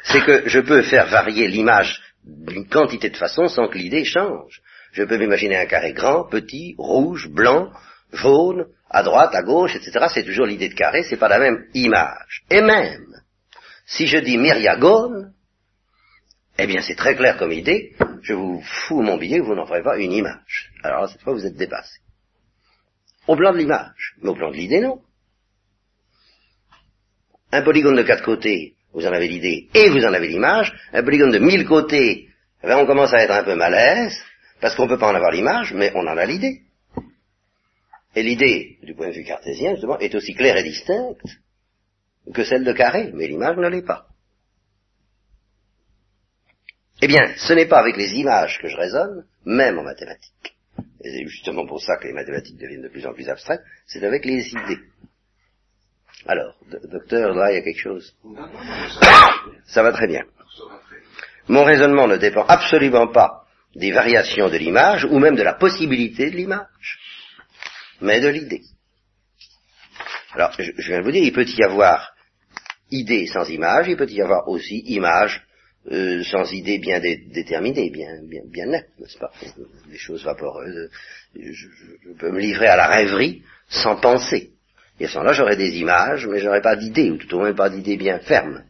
[0.05, 4.61] c'est que je peux faire varier l'image d'une quantité de façons sans que l'idée change.
[4.93, 7.71] Je peux m'imaginer un carré grand, petit, rouge, blanc,
[8.13, 10.07] jaune, à droite, à gauche, etc.
[10.13, 12.45] C'est toujours l'idée de carré, c'est pas la même image.
[12.51, 13.07] Et même,
[13.87, 15.33] si je dis myriagone,
[16.59, 19.83] eh bien c'est très clair comme idée, je vous fous mon billet, vous n'en ferez
[19.83, 20.73] pas une image.
[20.83, 22.01] Alors cette fois, vous êtes dépassé.
[23.27, 25.01] Au plan de l'image, mais au plan de l'idée, non.
[27.53, 30.73] Un polygone de quatre côtés, vous en avez l'idée et vous en avez l'image.
[30.93, 32.29] Un polygone de mille côtés,
[32.63, 34.17] eh ben, on commence à être un peu malaise,
[34.61, 36.63] parce qu'on ne peut pas en avoir l'image, mais on en a l'idée.
[38.15, 41.21] Et l'idée, du point de vue cartésien, justement, est aussi claire et distincte
[42.33, 44.07] que celle de carré, mais l'image ne l'est pas.
[47.03, 50.57] Eh bien, ce n'est pas avec les images que je raisonne, même en mathématiques.
[51.05, 54.03] Et c'est justement pour ça que les mathématiques deviennent de plus en plus abstraites, c'est
[54.03, 54.81] avec les idées.
[56.29, 58.15] Alors, do- docteur, là, il y a quelque chose
[59.67, 60.25] Ça va très bien.
[61.49, 66.31] Mon raisonnement ne dépend absolument pas des variations de l'image, ou même de la possibilité
[66.31, 66.99] de l'image,
[68.01, 68.63] mais de l'idée.
[70.33, 72.13] Alors, je, je viens de vous dire, il peut y avoir
[72.91, 75.43] idée sans image, il peut y avoir aussi image
[75.93, 79.31] euh, sans idée bien dé- déterminée, bien, bien, bien nette, n'est-ce pas?
[79.89, 80.91] Des choses vaporeuses.
[81.35, 81.69] Je
[82.19, 84.53] peux me livrer à la rêverie sans penser.
[84.99, 87.53] Et à ce moment-là, j'aurai des images, mais j'aurai pas d'idée, ou tout au moins
[87.55, 88.65] pas d'idée bien ferme.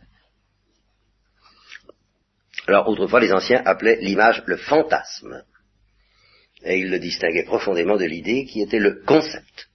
[2.67, 5.45] Alors, autrefois, les anciens appelaient l'image le fantasme.
[6.65, 9.69] Et ils le distinguaient profondément de l'idée qui était le concept.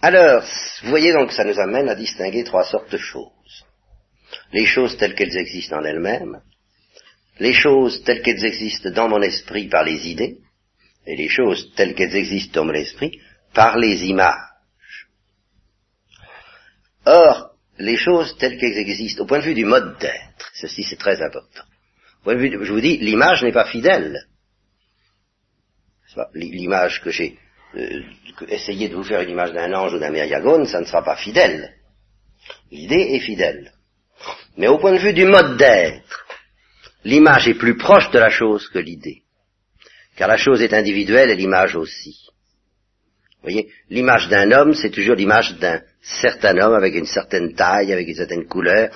[0.00, 0.44] Alors,
[0.82, 3.64] vous voyez donc, ça nous amène à distinguer trois sortes de choses.
[4.52, 6.42] Les choses telles qu'elles existent en elles-mêmes,
[7.40, 10.38] les choses telles qu'elles existent dans mon esprit par les idées,
[11.06, 13.20] et les choses telles qu'elles existent dans mon esprit
[13.52, 15.08] par les images.
[17.06, 20.96] Or, les choses telles qu'elles existent au point de vue du mode d'être, ceci c'est
[20.98, 21.62] très important.
[22.20, 24.26] Au point de vue de- je vous dis, l'image n'est pas fidèle.
[26.34, 27.36] L'image que j'ai
[27.76, 28.02] euh,
[28.48, 31.16] essayé de vous faire une image d'un ange ou d'un myriagone, ça ne sera pas
[31.16, 31.74] fidèle.
[32.70, 33.72] L'idée est fidèle.
[34.56, 36.24] Mais au point de vue du mode d'être,
[37.02, 39.23] l'image est plus proche de la chose que l'idée.
[40.16, 42.24] Car la chose est individuelle et l'image aussi.
[43.44, 47.92] Vous voyez, l'image d'un homme, c'est toujours l'image d'un certain homme avec une certaine taille,
[47.92, 48.90] avec une certaine couleur,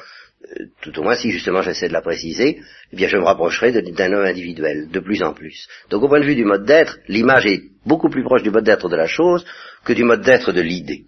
[0.45, 2.61] euh, tout au moins si justement j'essaie de la préciser,
[2.93, 5.69] eh bien je me rapprocherai d'un homme individuel, de plus en plus.
[5.91, 8.65] Donc au point de vue du mode d'être, l'image est beaucoup plus proche du mode
[8.65, 9.45] d'être de la chose
[9.85, 11.05] que du mode d'être de l'idée.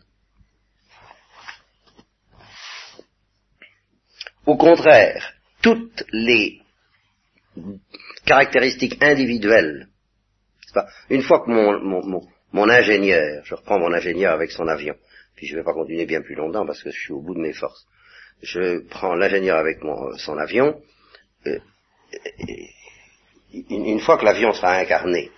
[4.47, 5.33] Au contraire,
[5.63, 6.61] toutes les
[8.25, 9.90] caractéristiques individuelles,
[11.09, 12.21] une fois que mon, mon, mon,
[12.53, 14.95] mon ingénieur, je reprends mon ingénieur avec son avion,
[15.37, 17.35] puis je ne vais pas continuer bien plus longtemps parce que je suis au bout
[17.35, 17.87] de mes forces.
[18.43, 20.81] Je prends l'ingénieur avec mon, son avion,
[21.47, 21.59] euh,
[23.53, 25.31] une, une fois que l'avion sera incarné,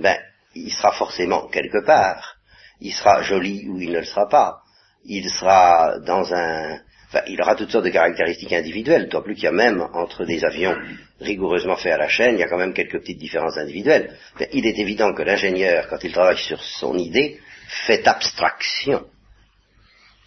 [0.00, 0.18] ben,
[0.54, 2.36] il sera forcément quelque part.
[2.80, 4.62] Il sera joli ou il ne le sera pas.
[5.04, 6.80] Il sera dans un,
[7.26, 10.44] il aura toutes sortes de caractéristiques individuelles, d'autant plus qu'il y a même entre des
[10.44, 10.74] avions
[11.20, 14.16] rigoureusement faits à la chaîne, il y a quand même quelques petites différences individuelles.
[14.52, 17.38] Il est évident que l'ingénieur, quand il travaille sur son idée,
[17.86, 19.04] fait abstraction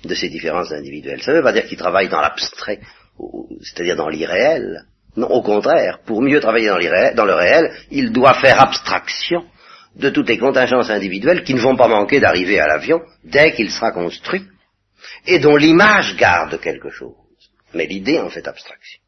[0.03, 1.21] de ces différences individuelles.
[1.21, 2.79] Ça ne veut pas dire qu'il travaille dans l'abstrait,
[3.61, 4.85] c'est-à-dire dans l'irréel.
[5.17, 6.67] Non, au contraire, pour mieux travailler
[7.15, 9.45] dans le réel, il doit faire abstraction
[9.95, 13.71] de toutes les contingences individuelles qui ne vont pas manquer d'arriver à l'avion dès qu'il
[13.71, 14.43] sera construit,
[15.25, 17.15] et dont l'image garde quelque chose.
[17.73, 19.01] Mais l'idée en fait abstraction.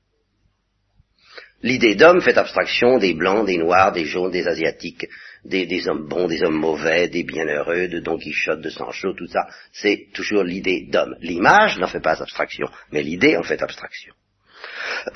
[1.64, 5.08] L'idée d'homme fait abstraction des blancs, des noirs, des jaunes, des asiatiques,
[5.44, 9.48] des, hommes bons, des hommes mauvais, des bienheureux, de Don Quichotte, de Sancho, tout ça.
[9.72, 11.16] C'est toujours l'idée d'homme.
[11.20, 14.14] L'image n'en fait pas abstraction, mais l'idée en fait abstraction.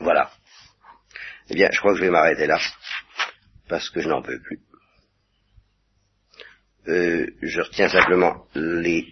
[0.00, 0.30] voilà.
[1.48, 2.58] Eh bien, je crois que je vais m'arrêter là,
[3.68, 4.58] parce que je n'en peux plus.
[6.88, 9.06] Euh, je retiens simplement les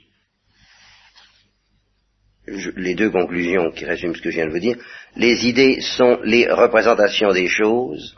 [2.95, 4.77] deux conclusions qui résument ce que je viens de vous dire.
[5.16, 8.16] Les idées sont les représentations des choses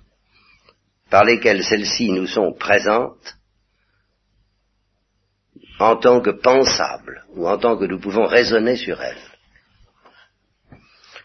[1.10, 3.36] par lesquelles celles-ci nous sont présentes
[5.78, 9.16] en tant que pensables ou en tant que nous pouvons raisonner sur elles.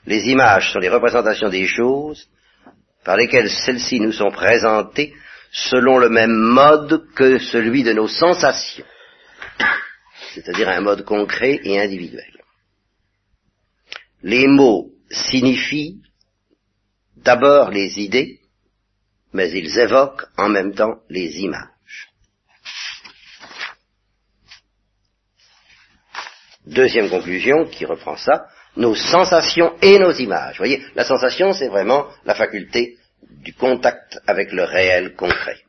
[0.06, 2.28] Les images sont les représentations des choses
[3.04, 5.14] par lesquelles celles-ci nous sont présentées
[5.52, 8.86] selon le même mode que celui de nos sensations,
[10.34, 12.32] c'est-à-dire un mode concret et individuel.
[14.24, 16.02] Les mots signifient
[17.18, 18.40] d'abord les idées,
[19.34, 21.68] mais ils évoquent en même temps les images.
[26.66, 28.48] Deuxième conclusion qui reprend ça,
[28.78, 30.54] nos sensations et nos images.
[30.54, 32.98] Vous voyez, la sensation, c'est vraiment la faculté
[33.30, 35.60] du contact avec le réel concret.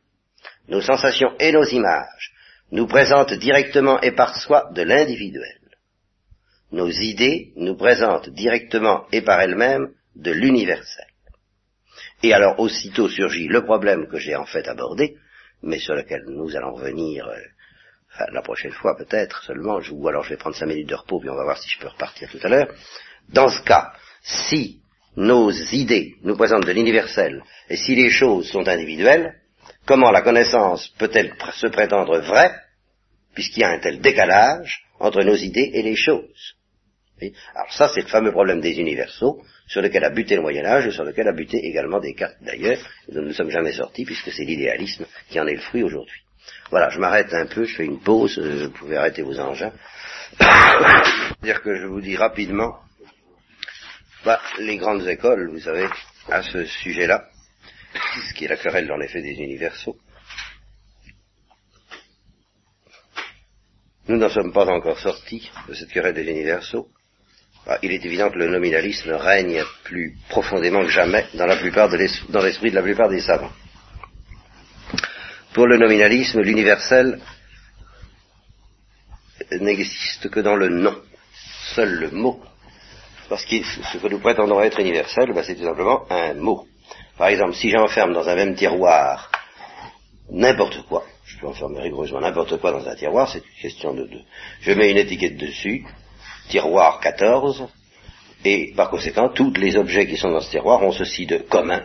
[0.67, 2.33] Nos sensations et nos images
[2.71, 5.59] nous présentent directement et par soi de l'individuel.
[6.71, 11.05] Nos idées nous présentent directement et par elles-mêmes de l'universel.
[12.23, 15.17] Et alors aussitôt surgit le problème que j'ai en fait abordé,
[15.61, 17.37] mais sur lequel nous allons revenir euh,
[18.31, 21.29] la prochaine fois peut-être seulement, ou alors je vais prendre cinq minutes de repos, puis
[21.29, 22.73] on va voir si je peux repartir tout à l'heure.
[23.29, 24.82] Dans ce cas, si
[25.15, 29.35] nos idées nous présentent de l'universel, et si les choses sont individuelles,
[29.85, 32.51] comment la connaissance peut-elle se prétendre vraie,
[33.33, 36.55] puisqu'il y a un tel décalage entre nos idées et les choses?
[37.55, 40.87] Alors ça, c'est le fameux problème des universaux, sur lequel a buté le Moyen Âge,
[40.87, 44.31] et sur lequel a buté également Descartes d'ailleurs, dont nous ne sommes jamais sortis, puisque
[44.31, 46.19] c'est l'idéalisme qui en est le fruit aujourd'hui.
[46.69, 49.71] Voilà, je m'arrête un peu, je fais une pause, euh, vous pouvez arrêter vos engins.
[51.43, 52.79] dire que je vous dis rapidement,
[54.25, 55.87] bah, les grandes écoles, vous savez,
[56.29, 57.27] à ce sujet-là,
[58.29, 59.97] ce qui est la querelle en effet des universaux,
[64.07, 66.89] nous n'en sommes pas encore sortis de cette querelle des universaux.
[67.65, 72.43] Ah, il est évident que le nominalisme règne plus profondément que jamais dans de dans
[72.43, 73.53] l'esprit de la plupart des savants.
[75.53, 77.21] Pour le nominalisme, l'universel
[79.51, 81.01] n'existe que dans le nom,
[81.75, 82.43] seul le mot.
[83.33, 86.67] Parce que ce que nous prétendons être universel, ben, c'est tout simplement un mot.
[87.17, 89.31] Par exemple, si j'enferme dans un même tiroir
[90.29, 94.03] n'importe quoi, je peux enfermer rigoureusement n'importe quoi dans un tiroir, c'est une question de,
[94.03, 94.19] de...
[94.61, 95.83] Je mets une étiquette dessus,
[96.49, 97.69] tiroir 14,
[98.45, 101.81] et par conséquent, tous les objets qui sont dans ce tiroir ont ceci de commun,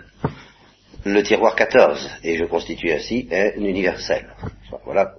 [1.07, 4.29] le tiroir 14, et je constitue ainsi un universel.
[4.85, 5.15] Voilà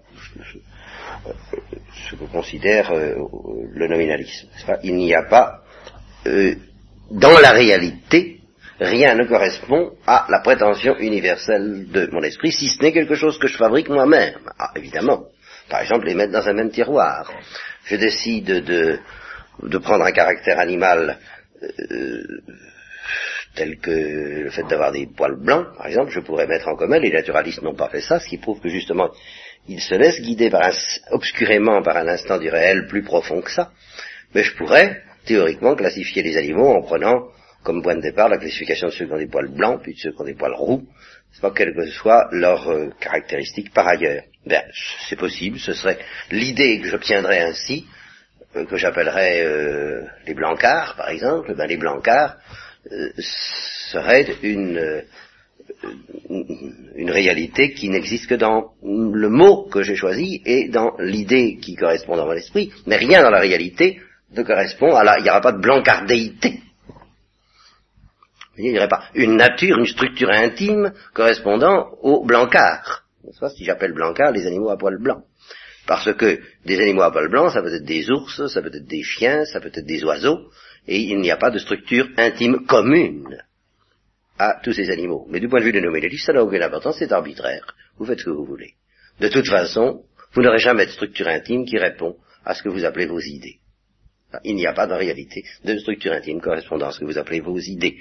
[2.07, 3.15] ce que considère euh,
[3.71, 4.47] le nominalisme.
[4.83, 5.63] Il n'y a pas,
[6.29, 6.55] euh,
[7.11, 8.39] dans la réalité,
[8.79, 13.37] rien ne correspond à la prétention universelle de mon esprit, si ce n'est quelque chose
[13.39, 14.39] que je fabrique moi-même.
[14.57, 15.25] Ah, évidemment.
[15.69, 17.31] Par exemple, les mettre dans un même tiroir.
[17.85, 18.99] Je décide de,
[19.63, 21.17] de prendre un caractère animal
[21.61, 22.41] euh,
[23.55, 23.91] tel que
[24.43, 27.61] le fait d'avoir des poils blancs, par exemple, je pourrais mettre en commun, les naturalistes
[27.61, 29.09] n'ont pas fait ça, ce qui prouve que justement,
[29.67, 30.71] il se laisse guider par un,
[31.11, 33.71] obscurément par un instant du réel plus profond que ça,
[34.33, 37.27] mais je pourrais, théoriquement, classifier les animaux en prenant
[37.63, 39.99] comme point de départ la classification de ceux qui ont des poils blancs, puis de
[39.99, 40.87] ceux qui ont des poils roux,
[41.41, 44.23] pas quelles que soient leurs euh, caractéristiques par ailleurs.
[44.45, 44.63] Ben,
[45.07, 45.99] c'est possible, ce serait
[46.31, 47.85] l'idée que j'obtiendrais ainsi,
[48.55, 52.37] euh, que j'appellerais euh, les blancards, par exemple, ben les blancards
[53.91, 55.03] seraient une,
[56.95, 61.75] une réalité qui n'existe que dans le mot que j'ai choisi et dans l'idée qui
[61.75, 63.99] correspond dans mon esprit, mais rien dans la réalité
[64.43, 66.61] correspond à la, il n'y aura pas de blancardéité.
[68.57, 73.05] Il n'y aurait pas une nature, une structure intime correspondant au blancard.
[73.55, 75.23] Si j'appelle blancard les animaux à poils blancs.
[75.87, 78.85] Parce que des animaux à poils blancs, ça peut être des ours, ça peut être
[78.85, 80.49] des chiens, ça peut être des oiseaux,
[80.87, 83.43] et il n'y a pas de structure intime commune
[84.37, 85.25] à tous ces animaux.
[85.29, 87.75] Mais du point de vue de nos mélodies, ça n'a aucune importance, c'est arbitraire.
[87.97, 88.73] Vous faites ce que vous voulez.
[89.19, 90.03] De toute façon,
[90.33, 93.58] vous n'aurez jamais de structure intime qui répond à ce que vous appelez vos idées.
[94.43, 97.39] Il n'y a pas de réalité de structure intime correspondant à ce que vous appelez
[97.39, 97.97] vos idées.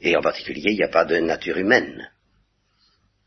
[0.00, 2.08] Et en particulier, il n'y a pas de nature humaine.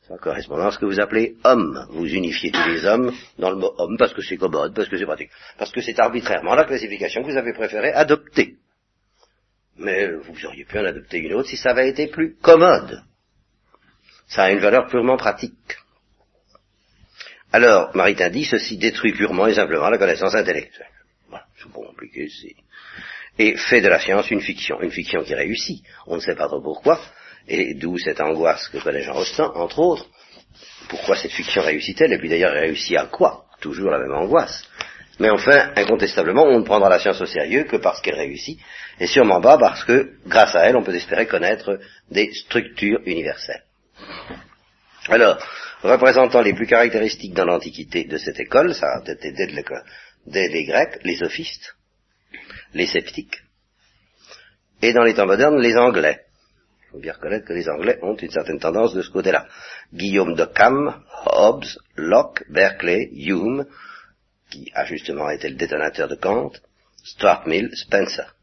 [0.08, 1.88] Ça correspond à que vous appelez homme.
[1.90, 4.98] Vous unifiez tous les hommes dans le mot homme parce que c'est commode, parce que
[4.98, 8.56] c'est pratique, parce que c'est arbitrairement la classification que vous avez préféré adopter.
[9.78, 13.04] Mais vous auriez pu en adopter une autre si ça avait été plus commode.
[14.28, 15.78] Ça a une valeur purement pratique.
[17.52, 20.95] Alors, Maritain dit, ceci détruit purement et simplement la connaissance intellectuelle.
[22.42, 22.56] C'est.
[23.38, 25.84] Et fait de la science une fiction, une fiction qui réussit.
[26.08, 27.00] On ne sait pas trop pourquoi,
[27.48, 30.08] et d'où cette angoisse que connaît Jean Rostand, entre autres.
[30.88, 33.46] Pourquoi cette fiction réussit-elle Et puis d'ailleurs, réussit à quoi?
[33.60, 34.64] Toujours la même angoisse.
[35.20, 38.60] Mais enfin, incontestablement, on ne prendra la science au sérieux que parce qu'elle réussit,
[39.00, 41.80] et sûrement pas parce que, grâce à elle, on peut espérer connaître
[42.12, 43.64] des structures universelles.
[45.08, 45.38] Alors,
[45.84, 49.48] représentant les plus caractéristiques dans l'Antiquité de cette école, ça a été dès
[50.28, 51.76] les Grecs, les sophistes,
[52.74, 53.42] les sceptiques,
[54.82, 56.22] et dans les temps modernes, les Anglais.
[56.88, 59.48] Il faut bien reconnaître que les Anglais ont une certaine tendance de ce côté-là.
[59.94, 61.66] Guillaume de Cam, Hobbes,
[61.96, 63.66] Locke, Berkeley, Hume,
[64.50, 66.52] qui a justement été le détonateur de Kant,
[67.04, 68.36] Stuart Spencer.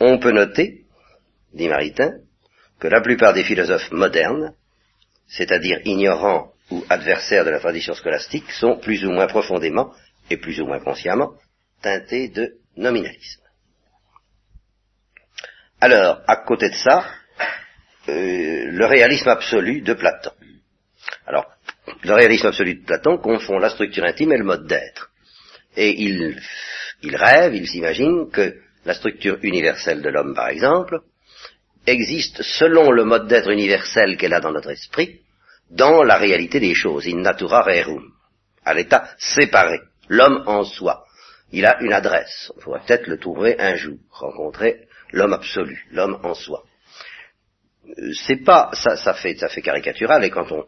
[0.00, 0.84] On peut noter,
[1.52, 2.18] dit Maritain,
[2.80, 4.54] que la plupart des philosophes modernes,
[5.28, 9.92] c'est-à-dire ignorants ou adversaires de la tradition scolastique, sont plus ou moins profondément
[10.30, 11.34] et plus ou moins consciemment
[11.82, 13.42] teintés de nominalisme.
[15.80, 17.04] Alors, à côté de ça,
[18.08, 20.32] euh, le réalisme absolu de Platon.
[21.26, 21.46] Alors,
[22.02, 25.10] le réalisme absolu de Platon confond la structure intime et le mode d'être.
[25.76, 26.40] Et il,
[27.02, 28.54] il rêve, il s'imagine que
[28.84, 31.00] la structure universelle de l'homme, par exemple,
[31.86, 35.20] existe selon le mode d'être universel qu'elle a dans notre esprit,
[35.70, 38.12] dans la réalité des choses, in natura rerum,
[38.64, 41.04] à l'état séparé, l'homme en soi.
[41.52, 46.18] Il a une adresse, on pourrait peut-être le trouver un jour, rencontrer l'homme absolu, l'homme
[46.22, 46.64] en soi.
[47.86, 50.64] Euh, c'est pas, ça, ça fait, ça fait caricatural, et quand on,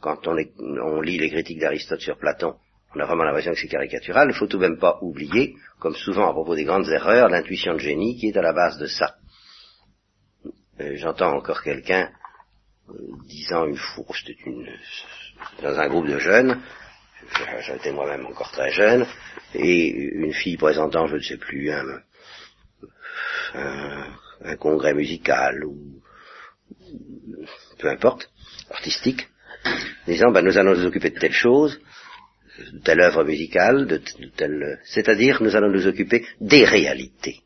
[0.00, 2.56] quand on, lit les critiques d'Aristote sur Platon,
[2.94, 5.94] on a vraiment l'impression que c'est caricatural, il faut tout de même pas oublier, comme
[5.94, 8.86] souvent à propos des grandes erreurs, l'intuition de génie qui est à la base de
[8.86, 9.14] ça.
[10.80, 12.10] Euh, j'entends encore quelqu'un
[12.90, 12.92] euh,
[13.28, 13.78] disant une
[14.46, 14.68] une,
[15.62, 16.60] dans un groupe de jeunes,
[17.60, 19.06] j'étais moi-même encore très jeune,
[19.54, 22.02] et une fille présentant, je ne sais plus, un,
[23.54, 26.02] un congrès musical ou
[27.78, 28.30] peu importe,
[28.70, 29.28] artistique,
[30.06, 31.80] disant ben, nous allons nous occuper de telle chose,
[32.72, 34.00] de telle œuvre musicale, de,
[34.36, 37.40] telle, c'est-à-dire nous allons nous occuper des réalités.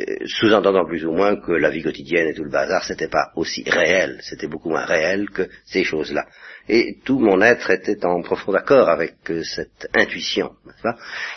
[0.00, 3.30] Euh, sous-entendant plus ou moins que la vie quotidienne et tout le bazar, c'était pas
[3.36, 6.26] aussi réel, c'était beaucoup moins réel que ces choses-là.
[6.68, 10.54] Et tout mon être était en profond accord avec euh, cette intuition.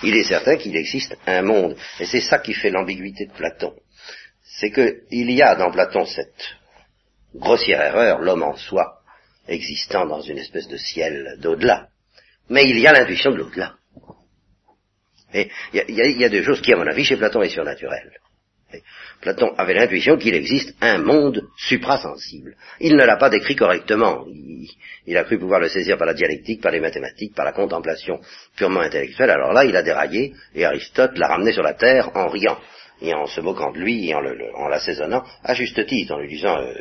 [0.04, 3.74] Il est certain qu'il existe un monde, et c'est ça qui fait l'ambiguïté de Platon.
[4.44, 6.56] C'est qu'il y a dans Platon cette
[7.36, 9.02] grossière erreur, l'homme en soi,
[9.48, 11.90] existant dans une espèce de ciel d'au-delà.
[12.50, 13.76] Mais il y a l'intuition de l'au-delà.
[15.34, 18.14] Et il y, a, deux choses qui, à mon avis, chez Platon est surnaturelles.
[19.22, 22.56] Platon avait l'intuition qu'il existe un monde suprasensible.
[22.80, 24.26] Il ne l'a pas décrit correctement.
[25.06, 28.20] Il, a cru pouvoir le saisir par la dialectique, par les mathématiques, par la contemplation
[28.56, 29.30] purement intellectuelle.
[29.30, 32.58] Alors là, il a déraillé, et Aristote l'a ramené sur la terre en riant,
[33.02, 36.60] et en se moquant de lui, et en l'assaisonnant, à juste titre, en lui disant
[36.60, 36.76] euh,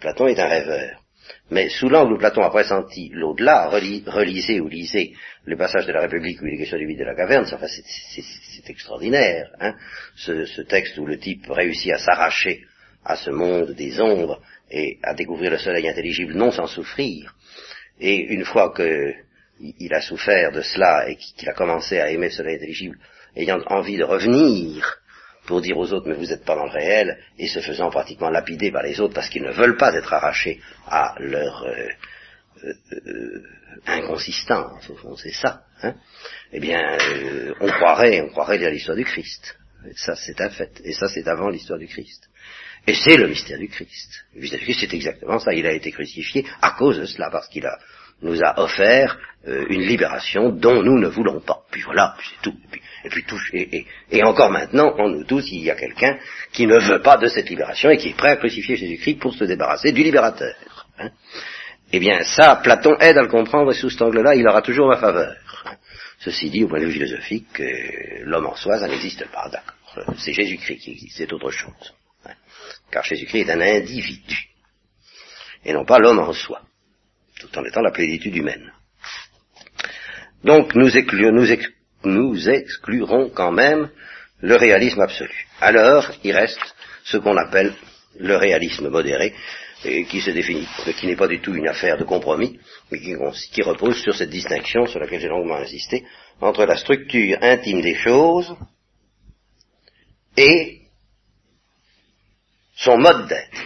[0.00, 1.03] Platon est un rêveur.
[1.50, 5.12] Mais sous l'angle où Platon a pressenti l'au-delà, relisez ou lisez
[5.44, 7.66] le passage de la République où il est question du vide de la caverne, enfin,
[7.66, 9.74] c'est extraordinaire, hein,
[10.16, 12.64] ce, ce, texte où le type réussit à s'arracher
[13.04, 17.34] à ce monde des ombres et à découvrir le soleil intelligible non sans souffrir.
[18.00, 19.14] Et une fois que
[19.60, 22.98] il a souffert de cela et qu'il a commencé à aimer cela intelligible,
[23.36, 24.98] ayant envie de revenir
[25.46, 28.30] pour dire aux autres mais vous n'êtes pas dans le réel, et se faisant pratiquement
[28.30, 31.88] lapider par les autres parce qu'ils ne veulent pas être arrachés à leur euh,
[32.64, 32.72] euh,
[33.06, 33.42] euh,
[33.86, 35.62] inconsistance, au fond, c'est ça.
[35.82, 35.94] Hein
[36.52, 39.56] eh bien, euh, on croirait, on croirait lire l'histoire du Christ.
[39.86, 40.80] Et ça, c'est un fait.
[40.84, 42.28] Et ça, c'est avant l'histoire du Christ.
[42.86, 44.24] Et c'est le mystère du Christ.
[44.34, 45.52] Le mystère du Christ, c'est exactement ça.
[45.52, 47.78] Il a été crucifié à cause de cela, parce qu'il a,
[48.22, 51.64] nous a offert euh, une libération dont nous ne voulons pas.
[51.70, 52.56] Puis voilà, c'est tout.
[53.04, 56.18] Et puis tout, et, et- encore maintenant, en nous tous, il y a quelqu'un
[56.52, 59.34] qui ne veut pas de cette libération et qui est prêt à crucifier Jésus-Christ pour
[59.34, 60.54] se débarrasser du libérateur.
[60.98, 61.10] hein.
[61.92, 64.88] Eh bien, ça, Platon aide à le comprendre et sous cet angle-là, il aura toujours
[64.88, 65.36] ma faveur.
[66.18, 70.14] Ceci dit, au point de vue philosophique, euh, l'homme en soi, ça n'existe pas, d'accord.
[70.18, 71.94] C'est Jésus-Christ qui existe, c'est autre chose.
[72.24, 72.32] hein.
[72.90, 74.48] Car Jésus-Christ est un individu,
[75.64, 76.62] et non pas l'homme en soi,
[77.38, 78.72] tout en étant la plénitude humaine.
[80.42, 81.50] Donc nous, exclu- nous
[82.04, 83.88] nous exclurons quand même
[84.40, 85.46] le réalisme absolu.
[85.60, 86.74] Alors, il reste
[87.04, 87.72] ce qu'on appelle
[88.18, 89.34] le réalisme modéré,
[89.84, 92.58] et qui se définit, mais qui n'est pas du tout une affaire de compromis,
[92.90, 96.04] mais qui repose sur cette distinction sur laquelle j'ai longuement insisté,
[96.40, 98.54] entre la structure intime des choses
[100.36, 100.80] et
[102.76, 103.64] son mode d'être.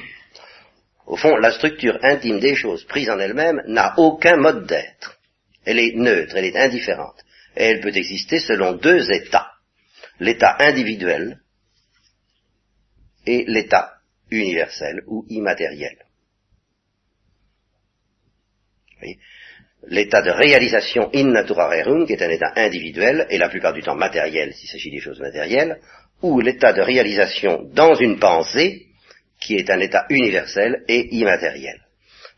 [1.06, 5.18] Au fond, la structure intime des choses prise en elle-même n'a aucun mode d'être.
[5.64, 7.16] Elle est neutre, elle est indifférente.
[7.58, 9.50] Elle peut exister selon deux états.
[10.20, 11.40] L'état individuel
[13.26, 13.94] et l'état
[14.30, 15.96] universel ou immatériel.
[19.88, 23.82] L'état de réalisation in natura rerum, qui est un état individuel, et la plupart du
[23.82, 25.80] temps matériel s'il s'agit des choses matérielles,
[26.22, 28.86] ou l'état de réalisation dans une pensée,
[29.40, 31.80] qui est un état universel et immatériel.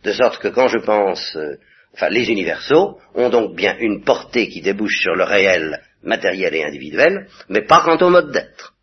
[0.02, 1.58] De sorte que quand je pense, euh,
[1.94, 6.64] enfin les universaux ont donc bien une portée qui débouche sur le réel matériel et
[6.64, 8.74] individuel, mais pas quant au mode d'être.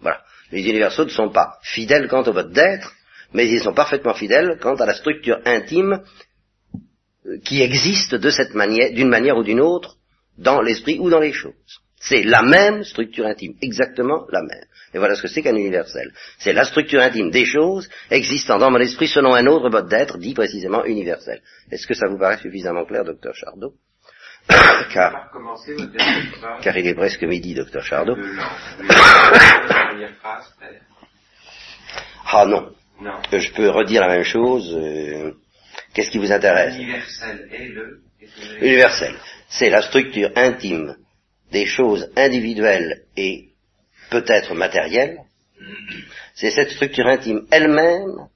[0.00, 0.20] Voilà.
[0.52, 2.94] Les universaux ne sont pas fidèles quant au mode d'être,
[3.32, 6.02] mais ils sont parfaitement fidèles quant à la structure intime
[7.26, 9.96] euh, qui existe de cette manière, d'une manière ou d'une autre,
[10.36, 11.80] dans l'esprit ou dans les choses.
[12.00, 14.64] C'est la même structure intime, exactement la même.
[14.94, 16.12] Et voilà ce que c'est qu'un universel.
[16.38, 20.16] C'est la structure intime des choses existant dans mon esprit selon un autre mode d'être,
[20.18, 21.40] dit précisément universel.
[21.70, 23.74] Est-ce que ça vous paraît suffisamment clair, docteur Chardot
[24.94, 25.28] car,
[26.78, 28.16] il est presque midi, docteur Chardot.
[32.30, 32.70] Ah non,
[33.00, 33.12] Non.
[33.32, 34.74] Euh, je peux redire la même chose.
[34.74, 35.32] euh,
[35.94, 36.76] Qu'est-ce qui vous intéresse?
[36.76, 38.00] Universel est le.
[38.60, 39.14] Universel.
[39.48, 40.96] C'est la structure intime
[41.50, 43.50] des choses individuelles et
[44.10, 45.18] peut-être matérielles.
[46.34, 48.28] C'est cette structure intime elle-même,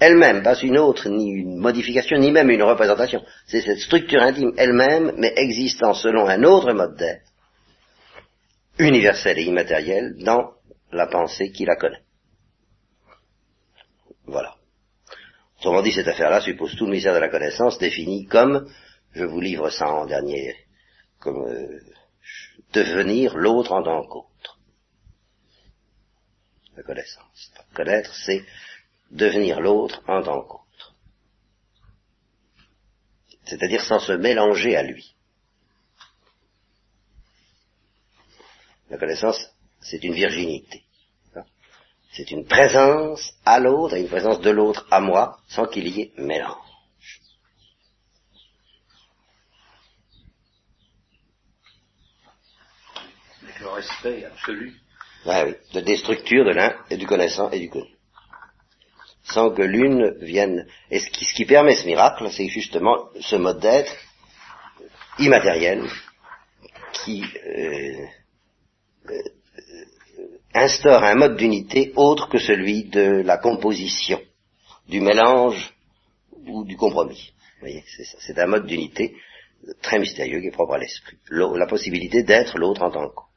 [0.00, 3.24] elle-même, pas une autre, ni une modification, ni même une représentation.
[3.46, 7.24] C'est cette structure intime elle-même, mais existant selon un autre mode d'être,
[8.78, 10.52] universel et immatériel, dans
[10.92, 12.02] la pensée qui la connaît.
[14.26, 14.54] Voilà.
[15.58, 18.68] Autrement dit, cette affaire-là suppose tout le mystère de la connaissance défini comme,
[19.12, 20.54] je vous livre ça en dernier,
[21.18, 21.80] comme euh,
[22.72, 24.58] devenir l'autre en tant qu'autre.
[26.76, 27.52] La connaissance.
[27.74, 28.44] Connaître, c'est
[29.10, 30.94] devenir l'autre en tant qu'autre.
[33.44, 35.14] C'est-à-dire sans se mélanger à lui.
[38.90, 40.84] La connaissance, c'est une virginité.
[42.12, 46.12] C'est une présence à l'autre une présence de l'autre à moi sans qu'il y ait
[46.16, 46.56] mélange.
[53.42, 54.74] Avec le respect absolu.
[55.26, 57.90] Oui, de des de l'un et du connaissant et du connu.
[59.24, 60.66] Sans que l'une vienne.
[60.90, 63.92] Et ce qui, permet ce miracle, c'est justement ce mode d'être
[65.18, 65.84] immatériel
[67.04, 68.06] qui euh,
[69.10, 69.22] euh,
[70.54, 74.20] instaure un mode d'unité autre que celui de la composition,
[74.88, 75.74] du mélange
[76.46, 77.32] ou du compromis.
[77.56, 77.84] Vous voyez,
[78.20, 79.14] c'est un mode d'unité
[79.82, 81.18] très mystérieux qui est propre à l'esprit.
[81.30, 83.28] La possibilité d'être l'autre en tant qu'autre.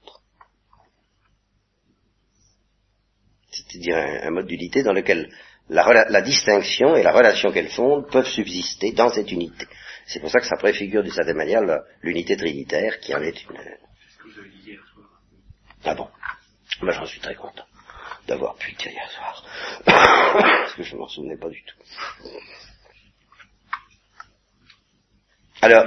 [3.51, 5.29] C'est-à-dire un, un mode d'unité dans lequel
[5.69, 9.65] la, distinction et la relation qu'elle fonde peuvent subsister dans cette unité.
[10.05, 11.61] C'est pour ça que ça préfigure d'une certaine manière
[12.01, 13.57] l'unité trinitaire qui en est une.
[14.93, 15.09] Soir.
[15.83, 16.07] Ah bon
[16.81, 17.65] Moi j'en suis très content
[18.27, 19.45] d'avoir pu dire hier soir.
[19.85, 21.75] Parce que je ne m'en souvenais pas du tout.
[25.61, 25.85] Alors,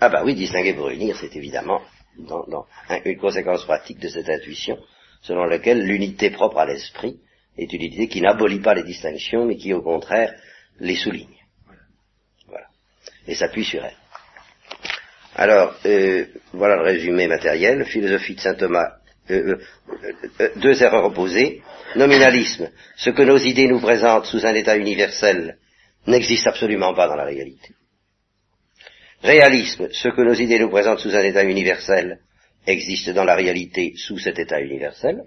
[0.00, 1.82] ah bah oui, distinguer pour unir, c'est évidemment
[2.18, 4.78] dans, dans un- une conséquence pratique de cette intuition,
[5.24, 7.18] selon laquelle l'unité propre à l'esprit
[7.56, 10.34] est une unité qui n'abolit pas les distinctions, mais qui au contraire
[10.80, 11.28] les souligne.
[13.26, 13.96] et s'appuie sur elle.
[15.34, 17.84] Alors, euh, voilà le résumé matériel.
[17.86, 18.92] Philosophie de saint Thomas,
[19.30, 19.56] euh,
[20.40, 21.62] euh, deux erreurs opposées.
[21.96, 25.56] Nominalisme, ce que nos idées nous présentent sous un état universel
[26.06, 27.70] n'existe absolument pas dans la réalité.
[29.22, 32.18] Réalisme, ce que nos idées nous présentent sous un état universel
[32.66, 35.22] existe dans la réalité sous cet état universel.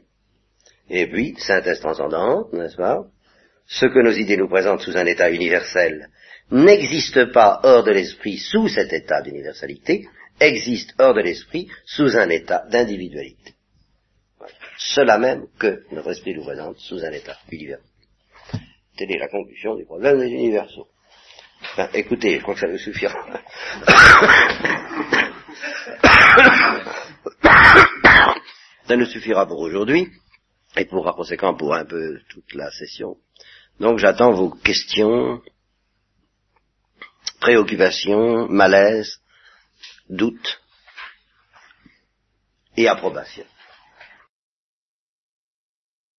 [0.89, 3.03] Et puis, synthèse transcendante, n'est-ce pas?
[3.67, 6.09] Ce que nos idées nous présentent sous un état universel
[6.51, 10.07] n'existe pas hors de l'esprit sous cet état d'universalité,
[10.39, 13.55] existe hors de l'esprit sous un état d'individualité.
[14.77, 17.85] Cela même que notre esprit nous présente sous un état universel.
[18.95, 20.87] Telle est la conclusion du problème des universaux.
[21.61, 23.13] Enfin, écoutez, je crois que ça vous suffira.
[28.87, 30.11] ça nous suffira pour aujourd'hui,
[30.75, 33.17] et pour par conséquent pour un peu toute la session.
[33.79, 35.41] Donc j'attends vos questions,
[37.39, 39.19] préoccupations, malaises,
[40.09, 40.61] doutes
[42.75, 43.45] et approbations.